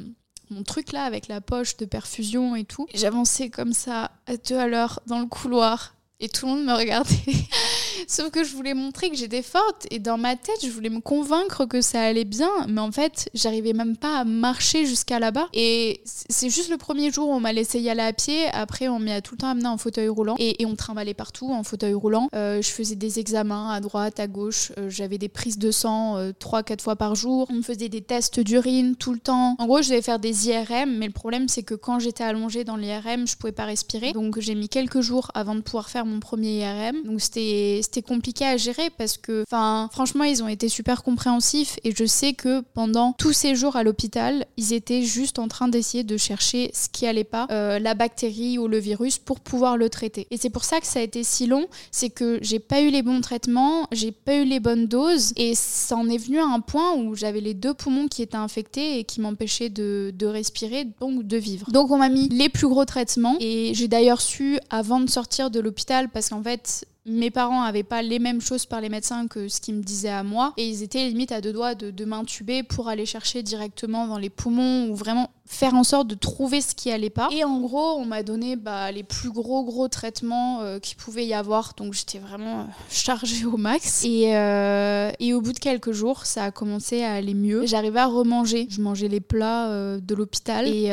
[0.50, 2.88] mon truc là, avec la poche de perfusion et tout.
[2.96, 6.74] J'avançais comme ça à deux à l'heure dans le couloir et tout le monde me
[6.74, 7.16] regardait.
[8.08, 11.02] Sauf que je voulais montrer que j'étais forte et dans ma tête, je voulais me
[11.02, 15.48] convaincre que ça allait bien, mais en fait, j'arrivais même pas à marcher jusqu'à là-bas.
[15.54, 18.46] Et c'est juste le premier jour où on m'a laissé y aller à pied.
[18.54, 21.64] Après, on m'a tout le temps amené en fauteuil roulant et, on trimballait partout en
[21.64, 22.28] fauteuil roulant.
[22.34, 24.72] Euh, je faisais des examens à droite, à gauche.
[24.80, 27.48] Euh, j'avais des prises de sang euh, trois, 4 quatre fois par jour.
[27.50, 29.56] On me faisait des tests d'urine tout le temps.
[29.60, 32.64] En gros, je devais faire des IRM, mais le problème, c'est que quand j'étais allongée
[32.66, 34.12] dans l'IRM, je pouvais pas respirer.
[34.12, 37.04] Donc, j'ai mis quelques jours avant de pouvoir faire mon premier IRM.
[37.04, 41.80] Donc, c'était c'était compliqué à gérer parce que, enfin, franchement, ils ont été super compréhensifs
[41.84, 45.68] et je sais que pendant tous ces jours à l'hôpital, ils étaient juste en train
[45.68, 49.78] d'essayer de chercher ce qui allait pas, euh, la bactérie ou le virus, pour pouvoir
[49.78, 50.28] le traiter.
[50.32, 52.90] Et c'est pour ça que ça a été si long, c'est que j'ai pas eu
[52.90, 56.46] les bons traitements, j'ai pas eu les bonnes doses et ça en est venu à
[56.46, 60.26] un point où j'avais les deux poumons qui étaient infectés et qui m'empêchaient de, de
[60.26, 61.70] respirer, donc de vivre.
[61.72, 65.52] Donc on m'a mis les plus gros traitements et j'ai d'ailleurs su avant de sortir
[65.52, 69.28] de l'hôpital parce qu'en fait mes parents n'avaient pas les mêmes choses par les médecins
[69.28, 70.54] que ce qu'ils me disaient à moi.
[70.58, 74.18] Et ils étaient limite à deux doigts de, de m'intuber pour aller chercher directement dans
[74.18, 77.30] les poumons ou vraiment faire en sorte de trouver ce qui allait pas.
[77.32, 81.26] Et en gros, on m'a donné bah, les plus gros gros traitements euh, qu'il pouvait
[81.26, 84.04] y avoir, donc j'étais vraiment euh, chargée au max.
[84.04, 87.66] Et, euh, et, au bout de quelques jours, ça a commencé à aller mieux.
[87.66, 88.68] J'arrivais à remanger.
[88.70, 90.90] Je mangeais les plats de l'hôpital et,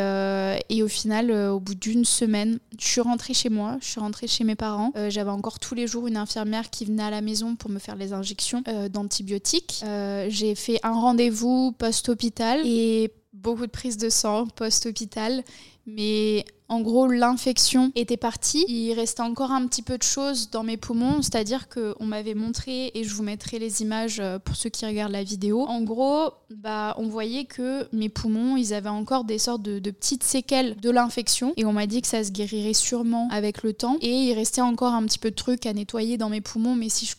[0.69, 4.27] et, au final, au bout d'une semaine, je suis rentrée chez moi, je suis rentrée
[4.27, 4.93] chez mes parents.
[5.09, 7.97] J'avais encore tous les jours une infirmière qui venait à la maison pour me faire
[7.97, 9.85] les injections d'antibiotiques.
[10.29, 15.43] J'ai fait un rendez-vous post-hôpital et beaucoup de prises de sang post-hôpital,
[15.87, 18.65] mais en gros, l'infection était partie.
[18.67, 22.91] Il restait encore un petit peu de choses dans mes poumons, c'est-à-dire qu'on m'avait montré,
[22.95, 25.67] et je vous mettrai les images euh, pour ceux qui regardent la vidéo.
[25.67, 30.23] En gros, bah, on voyait que mes poumons, ils avaient encore des sortes de, petites
[30.23, 33.99] séquelles de l'infection, et on m'a dit que ça se guérirait sûrement avec le temps.
[34.01, 36.89] Et il restait encore un petit peu de trucs à nettoyer dans mes poumons, mais
[36.89, 37.17] si je,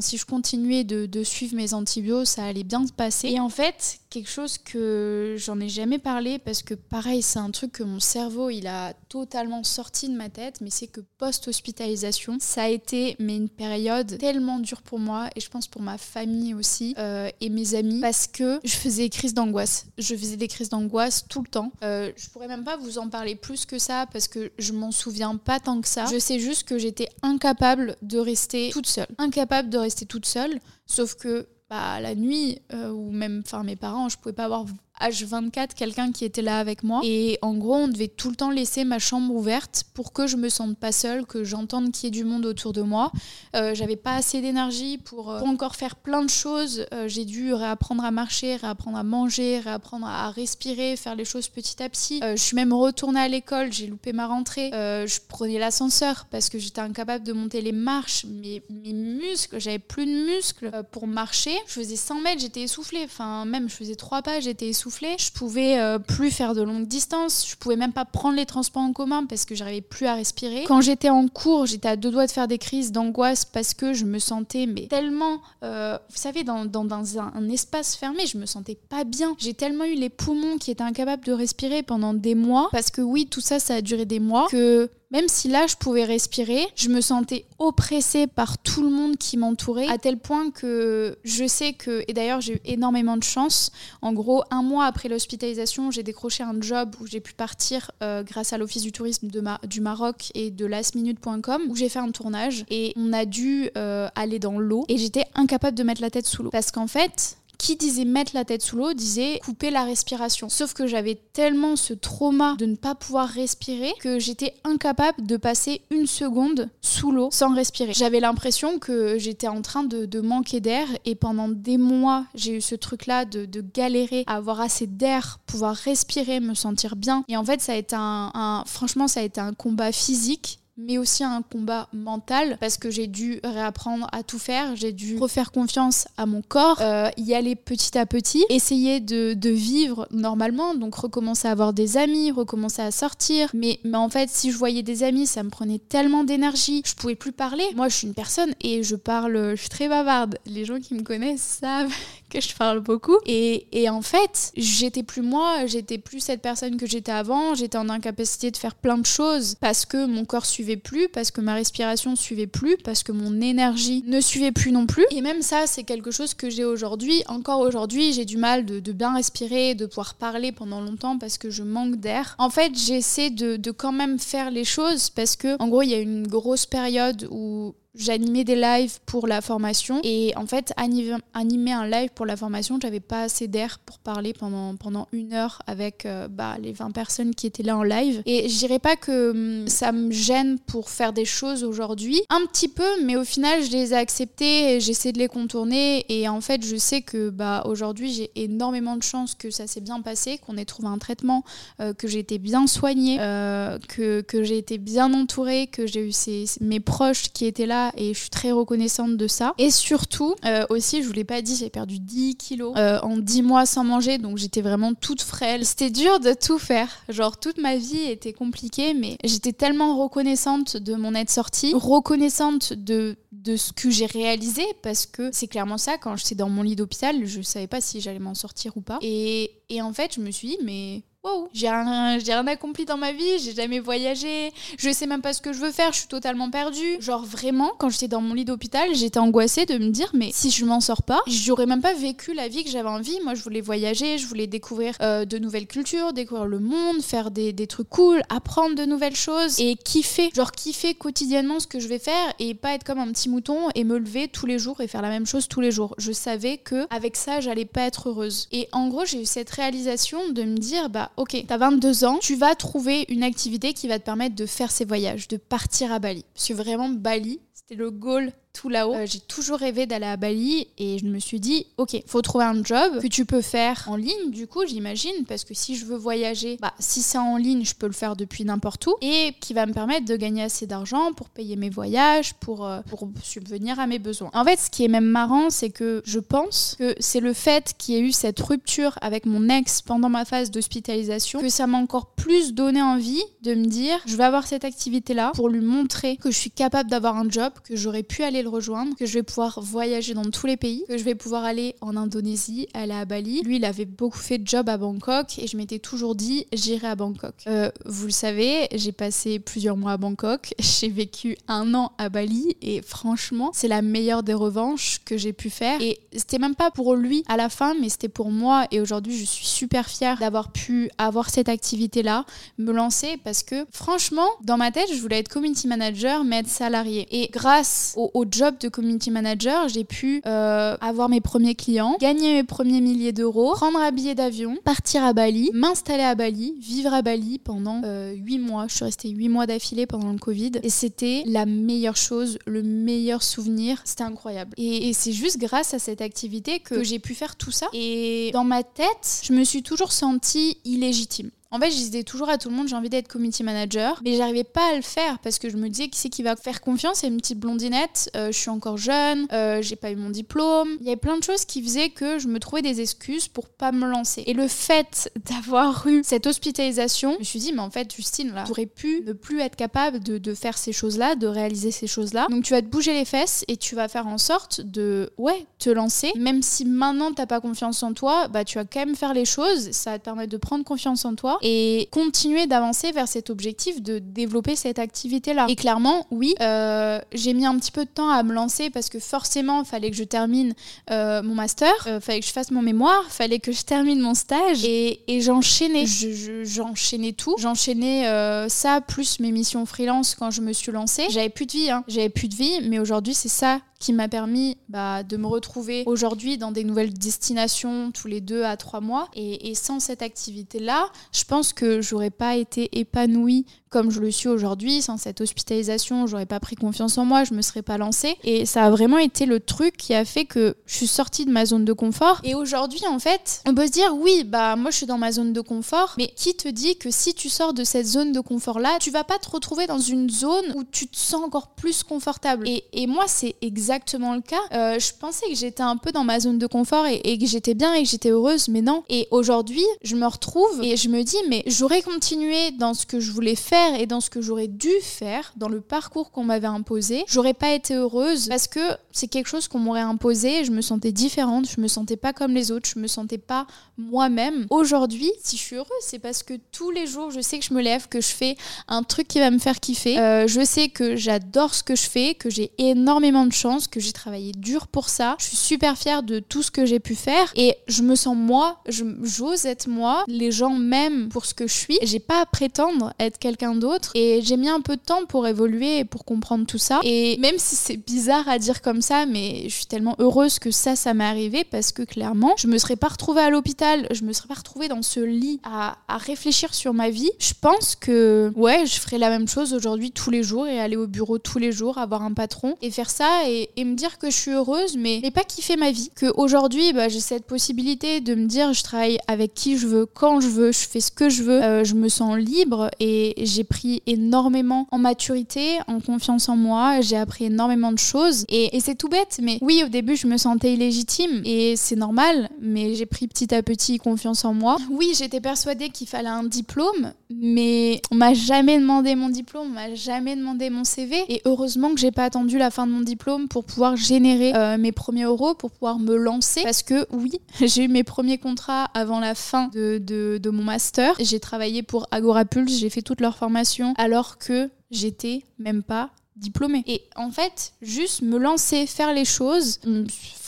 [0.00, 3.30] si je continuais de, de suivre mes antibiotiques, ça allait bien se passer.
[3.30, 7.50] Et en fait, quelque chose que j'en ai jamais parlé parce que pareil, c'est un
[7.50, 12.36] truc que mon cerveau il a totalement sorti de ma tête, mais c'est que post-hospitalisation,
[12.38, 15.96] ça a été mais une période tellement dure pour moi et je pense pour ma
[15.96, 19.86] famille aussi euh, et mes amis parce que je faisais des crises d'angoisse.
[19.96, 21.72] Je faisais des crises d'angoisse tout le temps.
[21.82, 24.92] Euh, je pourrais même pas vous en parler plus que ça parce que je m'en
[24.92, 26.04] souviens pas tant que ça.
[26.12, 29.08] Je sais juste que j'étais incapable de rester toute seule.
[29.16, 30.60] Incapable de rester toute seule.
[30.84, 34.66] Sauf que bah, la nuit, euh, ou même enfin mes parents, je pouvais pas avoir
[35.00, 37.00] H24 quelqu'un qui était là avec moi.
[37.02, 40.36] Et en gros, on devait tout le temps laisser ma chambre ouverte pour que je
[40.36, 43.10] me sente pas seule, que j'entende qu'il y ait du monde autour de moi.
[43.56, 46.86] Euh, J'avais pas assez d'énergie pour, euh, pour, encore faire plein de choses.
[46.92, 51.48] Euh, j'ai dû réapprendre à marcher, réapprendre à manger, réapprendre à respirer, faire les choses
[51.48, 52.20] petit à petit.
[52.22, 54.70] Je suis même retournée à l'école, j'ai loupé ma rentrée.
[54.72, 58.24] je prenais l'ascenseur parce que j'étais incapable de monter les marches.
[58.24, 61.56] Mes, mes muscles, j'avais plus de muscles pour marcher.
[61.66, 63.02] Je faisais 100 mètres, j'étais essoufflée.
[63.04, 66.86] Enfin, même je faisais 3 pas, j'étais essoufflée je pouvais euh, plus faire de longues
[66.86, 67.46] distances.
[67.48, 70.64] Je pouvais même pas prendre les transports en commun parce que j'arrivais plus à respirer.
[70.66, 73.92] Quand j'étais en cours, j'étais à deux doigts de faire des crises d'angoisse parce que
[73.92, 78.46] je me sentais mais tellement, euh, vous savez, dans, un, un, espace fermé, je me
[78.46, 79.34] sentais pas bien.
[79.38, 83.00] J'ai tellement eu les poumons qui étaient incapables de respirer pendant des mois parce que
[83.00, 86.66] oui, tout ça, ça a duré des mois que même si là je pouvais respirer,
[86.74, 91.46] je me sentais oppressée par tout le monde qui m'entourait, à tel point que je
[91.46, 93.70] sais que, et d'ailleurs j'ai eu énormément de chance,
[94.00, 98.22] en gros un mois après l'hospitalisation, j'ai décroché un job où j'ai pu partir euh,
[98.22, 102.64] grâce à l'Office du tourisme du Maroc et de lastminute.com, où j'ai fait un tournage
[102.70, 106.26] et on a dû euh, aller dans l'eau et j'étais incapable de mettre la tête
[106.26, 106.50] sous l'eau.
[106.50, 110.48] Parce qu'en fait, qui disait mettre la tête sous l'eau disait couper la respiration.
[110.48, 115.36] Sauf que j'avais tellement ce trauma de ne pas pouvoir respirer que j'étais incapable de
[115.36, 117.92] passer une seconde sous l'eau sans respirer.
[117.94, 122.60] J'avais l'impression que j'étais en train de, manquer d'air et pendant des mois j'ai eu
[122.60, 127.24] ce truc là de, galérer à avoir assez d'air, pouvoir respirer, me sentir bien.
[127.28, 130.98] Et en fait ça a été un, franchement ça a été un combat physique mais
[130.98, 135.52] aussi un combat mental parce que j'ai dû réapprendre à tout faire, j'ai dû refaire
[135.52, 140.74] confiance à mon corps, euh, y aller petit à petit, essayer de, de, vivre normalement,
[140.74, 143.50] donc recommencer à avoir des amis, recommencer à sortir.
[143.54, 146.94] Mais, mais en fait, si je voyais des amis, ça me prenait tellement d'énergie, je
[146.94, 147.64] pouvais plus parler.
[147.76, 150.38] Moi, je suis une personne et je parle, je suis très bavarde.
[150.46, 151.92] Les gens qui me connaissent savent
[152.30, 153.18] que je parle beaucoup.
[153.26, 157.78] Et, et en fait, j'étais plus moi, j'étais plus cette personne que j'étais avant, j'étais
[157.78, 161.40] en incapacité de faire plein de choses parce que mon corps suivait plus, parce que
[161.40, 165.04] ma respiration suivait plus, parce que mon énergie ne suivait plus non plus.
[165.10, 167.22] Et même ça, c'est quelque chose que j'ai aujourd'hui.
[167.28, 171.50] Encore aujourd'hui, j'ai du mal de, bien respirer, de pouvoir parler pendant longtemps parce que
[171.50, 172.34] je manque d'air.
[172.38, 175.90] En fait, j'essaie de, de quand même faire les choses parce que, en gros, il
[175.90, 180.00] y a une grosse période où j'animais des lives pour la formation.
[180.02, 184.32] Et en fait animer un live pour la formation j'avais pas assez d'air pour parler
[184.32, 188.22] pendant, pendant une heure avec euh, bah, les 20 personnes qui étaient là en live.
[188.26, 192.22] Et je dirais pas que hum, ça me gêne pour faire des choses aujourd'hui.
[192.30, 196.04] Un petit peu mais au final je les ai acceptées et j'essaie de les contourner.
[196.08, 199.80] Et en fait je sais que bah, aujourd'hui j'ai énormément de chance que ça s'est
[199.80, 201.44] bien passé qu'on ait trouvé un traitement
[201.80, 206.06] euh, que j'ai été bien soignée euh, que, que j'ai été bien entourée que j'ai
[206.06, 209.54] eu ces, mes proches qui étaient là et je suis très reconnaissante de ça.
[209.58, 213.16] Et surtout, euh, aussi, je vous l'ai pas dit, j'ai perdu 10 kilos euh, en
[213.16, 215.64] 10 mois sans manger, donc j'étais vraiment toute frêle.
[215.64, 216.88] C'était dur de tout faire.
[217.08, 222.72] Genre, toute ma vie était compliquée, mais j'étais tellement reconnaissante de mon être sortie, reconnaissante
[222.72, 226.62] de, de ce que j'ai réalisé, parce que c'est clairement ça, quand j'étais dans mon
[226.62, 228.98] lit d'hôpital, je savais pas si j'allais m'en sortir ou pas.
[229.02, 232.96] Et, et en fait, je me suis dit, mais wow, j'ai rien, rien accompli dans
[232.96, 235.98] ma vie, j'ai jamais voyagé, je sais même pas ce que je veux faire, je
[235.98, 236.96] suis totalement perdue.
[237.00, 240.50] Genre vraiment, quand j'étais dans mon lit d'hôpital, j'étais angoissée de me dire, mais si
[240.50, 243.18] je m'en sors pas, j'aurais même pas vécu la vie que j'avais envie.
[243.22, 247.30] Moi, je voulais voyager, je voulais découvrir euh, de nouvelles cultures, découvrir le monde, faire
[247.30, 251.78] des, des, trucs cool, apprendre de nouvelles choses et kiffer, genre kiffer quotidiennement ce que
[251.78, 254.58] je vais faire et pas être comme un petit mouton et me lever tous les
[254.58, 255.94] jours et faire la même chose tous les jours.
[255.98, 258.48] Je savais que avec ça, j'allais pas être heureuse.
[258.50, 262.18] Et en gros, j'ai eu cette réalisation de me dire, bah ok, t'as 22 ans,
[262.18, 265.92] tu vas trouver une activité qui va te permettre de faire ces voyages, de partir
[265.92, 266.24] à Bali.
[266.34, 268.94] Parce que vraiment, Bali, c'était le goal tout là-haut.
[268.94, 272.44] Euh, j'ai toujours rêvé d'aller à Bali et je me suis dit, ok, faut trouver
[272.44, 275.84] un job que tu peux faire en ligne, du coup, j'imagine, parce que si je
[275.84, 279.34] veux voyager, bah, si c'est en ligne, je peux le faire depuis n'importe où et
[279.40, 283.08] qui va me permettre de gagner assez d'argent pour payer mes voyages, pour, euh, pour
[283.22, 284.30] subvenir à mes besoins.
[284.34, 287.74] En fait, ce qui est même marrant, c'est que je pense que c'est le fait
[287.78, 291.66] qu'il y ait eu cette rupture avec mon ex pendant ma phase d'hospitalisation que ça
[291.66, 295.60] m'a encore plus donné envie de me dire, je vais avoir cette activité-là pour lui
[295.60, 299.06] montrer que je suis capable d'avoir un job, que j'aurais pu aller le rejoindre, que
[299.06, 302.68] je vais pouvoir voyager dans tous les pays, que je vais pouvoir aller en Indonésie,
[302.74, 303.42] aller à Bali.
[303.42, 306.88] Lui, il avait beaucoup fait de job à Bangkok et je m'étais toujours dit j'irai
[306.88, 307.34] à Bangkok.
[307.46, 312.08] Euh, vous le savez, j'ai passé plusieurs mois à Bangkok, j'ai vécu un an à
[312.08, 315.80] Bali et franchement, c'est la meilleure des revanches que j'ai pu faire.
[315.80, 318.66] Et c'était même pas pour lui à la fin, mais c'était pour moi.
[318.70, 322.24] Et aujourd'hui, je suis super fière d'avoir pu avoir cette activité-là,
[322.58, 326.48] me lancer parce que franchement, dans ma tête, je voulais être community manager, mais être
[326.48, 327.06] salarié.
[327.10, 331.96] Et grâce au, au job de community manager, j'ai pu euh, avoir mes premiers clients,
[332.00, 336.54] gagner mes premiers milliers d'euros, prendre un billet d'avion, partir à Bali, m'installer à Bali,
[336.58, 338.66] vivre à Bali pendant euh, 8 mois.
[338.68, 342.62] Je suis restée 8 mois d'affilée pendant le Covid et c'était la meilleure chose, le
[342.62, 343.80] meilleur souvenir.
[343.84, 344.52] C'était incroyable.
[344.56, 347.66] Et, et c'est juste grâce à cette activité que, que j'ai pu faire tout ça.
[347.72, 351.30] Et dans ma tête, je me suis toujours sentie illégitime.
[351.52, 354.16] En fait, je disais toujours à tout le monde, j'ai envie d'être community manager, mais
[354.16, 356.62] j'arrivais pas à le faire parce que je me disais qui c'est qui va faire
[356.62, 357.04] confiance?
[357.04, 360.78] À une petite blondinette, euh, je suis encore jeune, euh, j'ai pas eu mon diplôme.
[360.80, 363.50] Il y avait plein de choses qui faisaient que je me trouvais des excuses pour
[363.50, 364.24] pas me lancer.
[364.26, 368.32] Et le fait d'avoir eu cette hospitalisation, je me suis dit, mais en fait, Justine,
[368.32, 371.86] là, aurais pu ne plus être capable de, de faire ces choses-là, de réaliser ces
[371.86, 372.28] choses-là.
[372.30, 375.44] Donc tu vas te bouger les fesses et tu vas faire en sorte de, ouais,
[375.58, 376.12] te lancer.
[376.16, 379.26] Même si maintenant t'as pas confiance en toi, bah tu vas quand même faire les
[379.26, 383.28] choses, ça va te permettre de prendre confiance en toi et continuer d'avancer vers cet
[383.28, 385.46] objectif de développer cette activité-là.
[385.48, 388.88] Et clairement, oui, euh, j'ai mis un petit peu de temps à me lancer parce
[388.88, 390.54] que forcément, il fallait que je termine
[390.90, 393.62] euh, mon master, il euh, fallait que je fasse mon mémoire, il fallait que je
[393.62, 395.84] termine mon stage et, j'enchaînais.
[395.86, 397.34] J'enchaînais je, tout.
[397.38, 401.06] J'enchaînais ça plus mes missions freelance quand je me suis lancée.
[401.10, 401.84] J'avais plus de vie, hein.
[401.88, 405.82] j'avais plus de vie, mais aujourd'hui, c'est ça qui m'a permis bah, de me retrouver
[405.86, 409.08] aujourd'hui dans des nouvelles destinations tous les deux à trois mois.
[409.14, 414.10] Et, et sans cette activité-là, je pense que j'aurais pas été épanouie comme je le
[414.10, 414.82] suis aujourd'hui.
[414.82, 418.16] Sans cette hospitalisation, j'aurais pas pris confiance en moi, je me serais pas lancée.
[418.22, 421.30] Et ça a vraiment été le truc qui a fait que je suis sortie de
[421.30, 422.20] ma zone de confort.
[422.22, 425.10] Et aujourd'hui, en fait, on peut se dire, oui, bah moi je suis dans ma
[425.10, 428.20] zone de confort, mais qui te dit que si tu sors de cette zone de
[428.20, 431.82] confort-là, tu vas pas te retrouver dans une zone où tu te sens encore plus
[431.82, 432.48] confortable?
[432.48, 434.40] Et, moi, c'est exactement le cas.
[434.52, 437.54] Euh, je pensais que j'étais un peu dans ma zone de confort et que j'étais
[437.54, 438.82] bien et que j'étais heureuse, mais non.
[438.90, 443.00] Et aujourd'hui, je me retrouve et je me dis, mais j'aurais continué dans ce que
[443.00, 446.46] je voulais faire et dans ce que j'aurais dû faire, dans le parcours qu'on m'avait
[446.46, 447.04] imposé.
[447.06, 448.60] J'aurais pas été heureuse parce que
[448.92, 450.44] c'est quelque chose qu'on m'aurait imposé.
[450.44, 453.46] Je me sentais différente, je me sentais pas comme les autres, je me sentais pas
[453.78, 454.46] moi-même.
[454.50, 457.54] Aujourd'hui, si je suis heureuse, c'est parce que tous les jours, je sais que je
[457.54, 458.36] me lève, que je fais
[458.68, 459.98] un truc qui va me faire kiffer.
[459.98, 463.80] Euh, je sais que j'adore ce que je fais, que j'ai énormément de chance, que
[463.80, 465.16] j'ai travaillé dur pour ça.
[465.18, 468.16] Je suis super fière de tout ce que j'ai pu faire et je me sens
[468.16, 470.04] moi, j'ose être moi.
[470.06, 471.78] Les gens m'aiment pour ce que je suis.
[471.82, 475.26] J'ai pas à prétendre être quelqu'un d'autre et j'ai mis un peu de temps pour
[475.26, 476.80] évoluer et pour comprendre tout ça.
[476.82, 480.50] Et même si c'est bizarre à dire comme ça, mais je suis tellement heureuse que
[480.50, 484.04] ça, ça m'est arrivé parce que clairement, je me serais pas retrouvée à l'hôpital, je
[484.04, 487.10] me serais pas retrouvée dans ce lit à, à réfléchir sur ma vie.
[487.18, 490.76] Je pense que, ouais, je ferais la même chose aujourd'hui tous les jours et aller
[490.76, 493.98] au bureau tous les jours, avoir un patron et faire ça et, et me dire
[493.98, 495.90] que je suis heureuse, mais, mais pas kiffer ma vie.
[495.94, 499.86] Que aujourd'hui, bah, j'ai cette possibilité de me dire je travaille avec qui je veux,
[499.86, 503.14] quand je veux, je fais ce que je veux, euh, je me sens libre et
[503.18, 508.50] j'ai pris énormément en maturité, en confiance en moi, j'ai appris énormément de choses et,
[508.60, 512.74] c'est tout bête, mais oui, au début, je me sentais illégitime et c'est normal, mais
[512.74, 514.56] j'ai pris petit à petit confiance en moi.
[514.70, 519.54] Oui, j'étais persuadée qu'il fallait un diplôme, mais on m'a jamais demandé mon diplôme, on
[519.54, 522.82] m'a jamais demandé mon CV et heureusement que j'ai pas attendu la fin de mon
[522.82, 527.20] diplôme pour pouvoir générer euh, mes premiers euros, pour pouvoir me lancer parce que oui,
[527.40, 530.94] j'ai eu mes premiers contrats avant la fin de, de, de mon master.
[531.00, 533.31] J'ai travaillé pour Agora Pulse, j'ai fait toute leur formation
[533.76, 536.62] alors que j'étais même pas diplômée.
[536.66, 539.60] Et en fait, juste me lancer, faire les choses,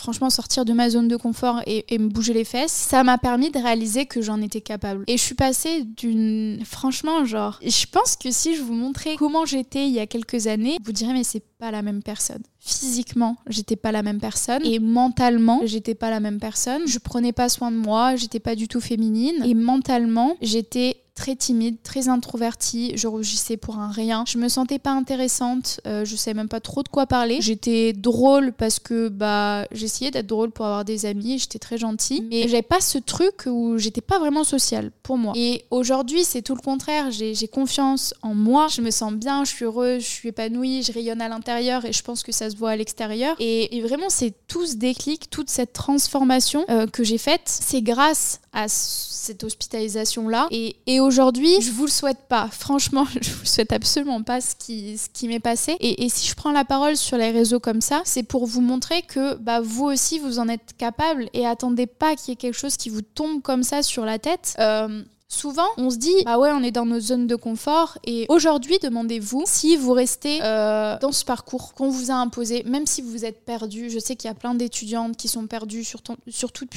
[0.05, 3.51] franchement sortir de ma zone de confort et, me bouger les fesses, ça m'a permis
[3.51, 5.05] de réaliser que j'en étais capable.
[5.07, 6.63] Et je suis passée d'une...
[6.67, 10.47] Franchement, genre, je pense que si je vous montrais comment j'étais il y a quelques
[10.47, 12.43] années, vous direz mais c'est pas la même personne.
[12.61, 16.83] Physiquement, j'étais pas la même personne et mentalement, j'étais pas la même personne.
[16.87, 21.37] Je prenais pas soin de moi, j'étais pas du tout féminine et mentalement, j'étais très
[21.37, 26.17] timide, très introvertie, je rougissais pour un rien, je me sentais pas intéressante, euh, je
[26.17, 27.39] savais même pas trop de quoi parler.
[27.41, 29.67] J'étais drôle parce que bah
[30.01, 33.78] d'être drôle pour avoir des amis, j'étais très gentille, mais j'avais pas ce truc où
[33.78, 35.32] j'étais pas vraiment sociale pour moi.
[35.36, 39.51] Et aujourd'hui, c'est tout le contraire, j'ai confiance en moi, je me sens bien, je
[39.51, 42.57] suis heureuse, je suis épanouie, je rayonne à l'intérieur et je pense que ça se
[42.57, 43.36] voit à l'extérieur.
[43.38, 47.82] Et, et, vraiment, c'est tout ce déclic, toute cette transformation euh, que j'ai faite, c'est
[47.82, 50.47] grâce à cette hospitalisation-là.
[50.51, 52.49] Et, et aujourd'hui, je vous le souhaite pas.
[52.51, 55.77] Franchement, je vous souhaite absolument pas ce qui, m'est passé.
[55.81, 58.61] Et, et, si je prends la parole sur les réseaux comme ça, c'est pour vous
[58.61, 62.37] montrer que bah, vous aussi, vous en êtes capable et attendez pas qu'il y ait
[62.37, 64.55] quelque chose qui vous tombe comme ça sur la tête.
[64.59, 65.03] Euh,
[65.35, 67.99] Souvent, on se dit, bah ouais, on est dans nos zones de confort.
[68.07, 72.87] Et aujourd'hui, demandez-vous si vous restez euh, dans ce parcours qu'on vous a imposé, même
[72.87, 73.91] si vous êtes perdu.
[73.91, 76.16] Je sais qu'il y a plein d'étudiantes qui sont perdues, surtout,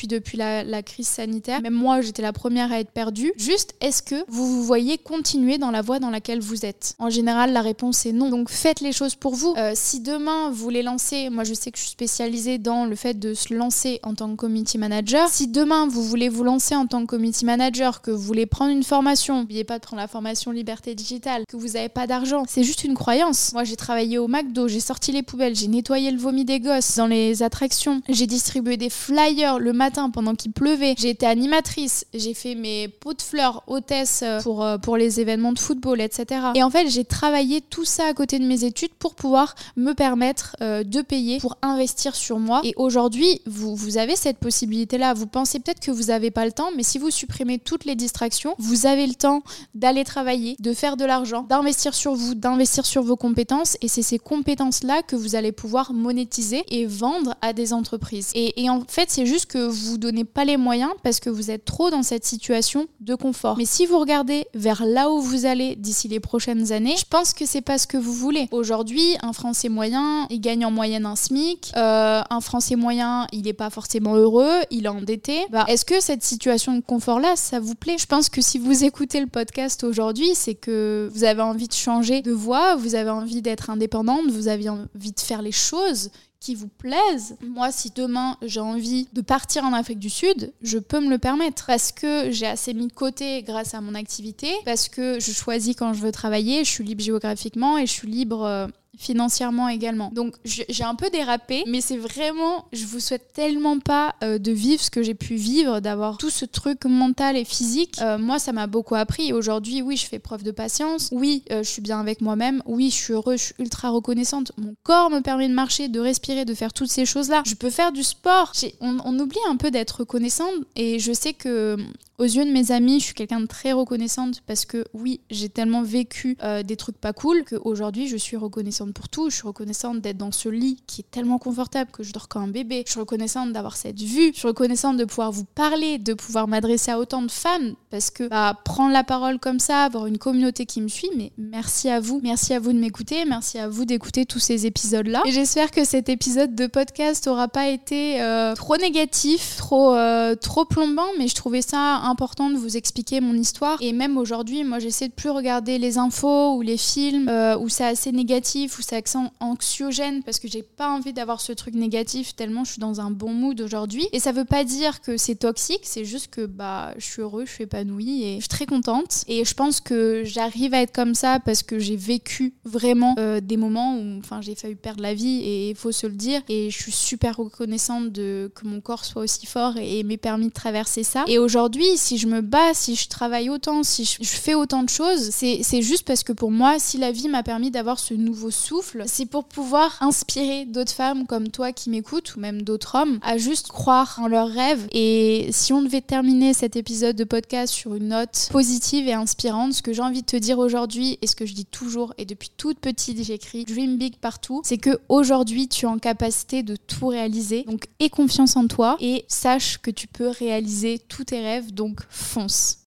[0.08, 1.62] depuis, la, crise sanitaire.
[1.62, 3.32] Même moi, j'étais la première à être perdue.
[3.38, 6.96] Juste, est-ce que vous vous voyez continuer dans la voie dans laquelle vous êtes?
[6.98, 8.30] En général, la réponse est non.
[8.30, 9.54] Donc faites les choses pour vous.
[9.58, 12.96] Euh, si demain, vous voulez lancer, moi je sais que je suis spécialisée dans le
[12.96, 15.30] fait de se lancer en tant que community manager.
[15.30, 18.72] Si demain, vous voulez vous lancer en tant que community manager, que vous voulez prendre
[18.72, 22.44] une formation, n'oubliez pas de prendre la formation Liberté Digitale, que vous n'avez pas d'argent,
[22.48, 23.54] c'est juste une croyance.
[23.54, 26.96] Moi, j'ai travaillé au McDo, j'ai sorti les poubelles, j'ai nettoyé le vomi des gosses
[26.96, 32.06] dans les attractions, j'ai distribué des flyers le matin pendant qu'il pleuvait, j'ai été animatrice,
[32.14, 36.42] j'ai fait mes pots de fleurs hôtesse pour, euh, pour les événements de football, etc.
[36.56, 39.94] Et en fait, j'ai travaillé tout ça à côté de mes études pour pouvoir me
[39.94, 42.62] permettre euh, de payer pour investir sur moi.
[42.64, 45.14] Et aujourd'hui, vous, vous avez cette possibilité-là.
[45.14, 47.96] Vous pensez peut-être que vous n'avez pas le temps, mais si vous supprimez toutes les
[47.96, 49.42] distractions, vous avez le temps
[49.76, 53.78] d'aller travailler, de faire de l'argent, d'investir sur vous, d'investir sur vos compétences.
[53.82, 58.32] Et c'est ces compétences-là que vous allez pouvoir monétiser et vendre à des entreprises.
[58.36, 61.66] Et, en fait, c'est juste que vous donnez pas les moyens parce que vous êtes
[61.66, 63.58] trop dans cette situation de confort.
[63.58, 67.34] Mais si vous regardez vers là où vous allez d'ici les prochaines années, je pense
[67.34, 68.48] que c'est pas ce que vous voulez.
[68.52, 71.72] Aujourd'hui, un Français moyen, il gagne en moyenne un SMIC.
[71.76, 75.46] Euh, un Français moyen, il n'est pas forcément heureux, il est endetté.
[75.50, 77.98] Bah, Est-ce que cette situation de confort-là, ça vous plaît?
[78.18, 82.24] Pense que si vous écoutez le podcast aujourd'hui, c'est que vous avez envie de changer
[82.24, 86.10] de voie, vous avez envie d'être indépendante, vous avez envie de faire les choses
[86.40, 87.38] qui vous plaisent.
[87.46, 91.20] Moi, si demain j'ai envie de partir en Afrique du Sud, je peux me le
[91.20, 95.32] permettre parce que j'ai assez mis de côté grâce à mon activité, parce que je
[95.32, 98.68] choisis quand je veux travailler, je suis libre géographiquement et je suis libre euh,
[98.98, 100.10] financièrement également.
[100.14, 104.52] Donc j'ai un peu dérapé, mais c'est vraiment, je vous souhaite tellement pas euh, de
[104.52, 108.00] vivre ce que j'ai pu vivre, d'avoir tout ce truc mental et physique.
[108.02, 109.34] Euh, moi, ça m'a beaucoup appris.
[109.34, 111.10] Aujourd'hui, oui, je fais preuve de patience.
[111.12, 112.62] Oui, euh, je suis bien avec moi-même.
[112.66, 114.52] Oui, je suis heureuse, je suis ultra reconnaissante.
[114.58, 117.44] Mon corps me permet de marcher, de respirer, de faire toutes ces choses-là.
[117.46, 118.54] Je peux faire du sport.
[118.82, 121.78] On, on oublie un peu d'être reconnaissante et je sais que
[122.20, 125.50] aux yeux de mes amis, je suis quelqu'un de très reconnaissante parce que oui, j'ai
[125.50, 129.30] tellement vécu euh, des trucs pas cool qu'aujourd'hui, je suis reconnaissante pour tout.
[129.30, 132.44] Je suis reconnaissante d'être dans ce lit qui est tellement confortable que je dors comme
[132.44, 132.84] un bébé.
[132.88, 134.32] Je suis reconnaissante d'avoir cette vue.
[134.34, 138.10] Je suis reconnaissante de pouvoir vous parler, de pouvoir m'adresser à autant de femmes parce
[138.10, 141.88] que bah, prendre la parole comme ça, avoir une communauté qui me suit, mais merci
[141.88, 142.20] à vous.
[142.24, 143.26] Merci à vous de m'écouter.
[143.26, 145.22] Merci à vous d'écouter tous ces épisodes-là.
[145.28, 150.34] Et j'espère que cet épisode de podcast aura pas été euh, trop négatif, trop, euh,
[150.34, 153.78] trop plombant, mais je trouvais ça important de vous expliquer mon histoire.
[153.82, 157.70] Et même aujourd'hui, moi, j'essaie de plus regarder les infos ou les films euh, où
[157.70, 158.98] c'est assez négatif, où c'est
[159.40, 163.12] anxiogène, parce que j'ai pas envie d'avoir ce truc négatif tellement je suis dans un
[163.12, 164.08] bon mood aujourd'hui.
[164.12, 167.46] Et ça veut pas dire que c'est toxique, c'est juste que bah, je suis heureux,
[167.46, 169.24] je suis épanouie et je suis très contente.
[169.28, 173.40] Et je pense que j'arrive à être comme ça parce que j'ai vécu vraiment euh,
[173.40, 176.42] des moments où enfin, j'ai failli perdre la vie et il faut se le dire.
[176.50, 180.48] Et je suis super reconnaissante de que mon corps soit aussi fort et m'ait permis
[180.48, 181.24] de traverser ça.
[181.28, 184.90] Et aujourd'hui, si je me bats, si je travaille autant, si je, fais autant de
[184.90, 188.52] choses, c'est juste parce que pour moi, si la vie m'a permis d'avoir ce nouveau
[188.52, 193.20] souffle, c'est pour pouvoir inspirer d'autres femmes comme toi qui m'écoutent ou même d'autres hommes
[193.22, 194.88] à juste croire en leurs rêves.
[194.92, 199.74] Et si on devait terminer cet épisode de podcast sur une note positive et inspirante,
[199.74, 202.26] ce que j'ai envie de te dire aujourd'hui et ce que je dis toujours et
[202.26, 206.76] depuis toute petite j'écris Dream Big partout, c'est que aujourd'hui tu es en capacité de
[206.76, 207.64] tout réaliser.
[207.64, 211.74] Donc aie confiance en toi et sache que tu peux réaliser tous tes rêves.
[211.88, 212.80] Donc fonce.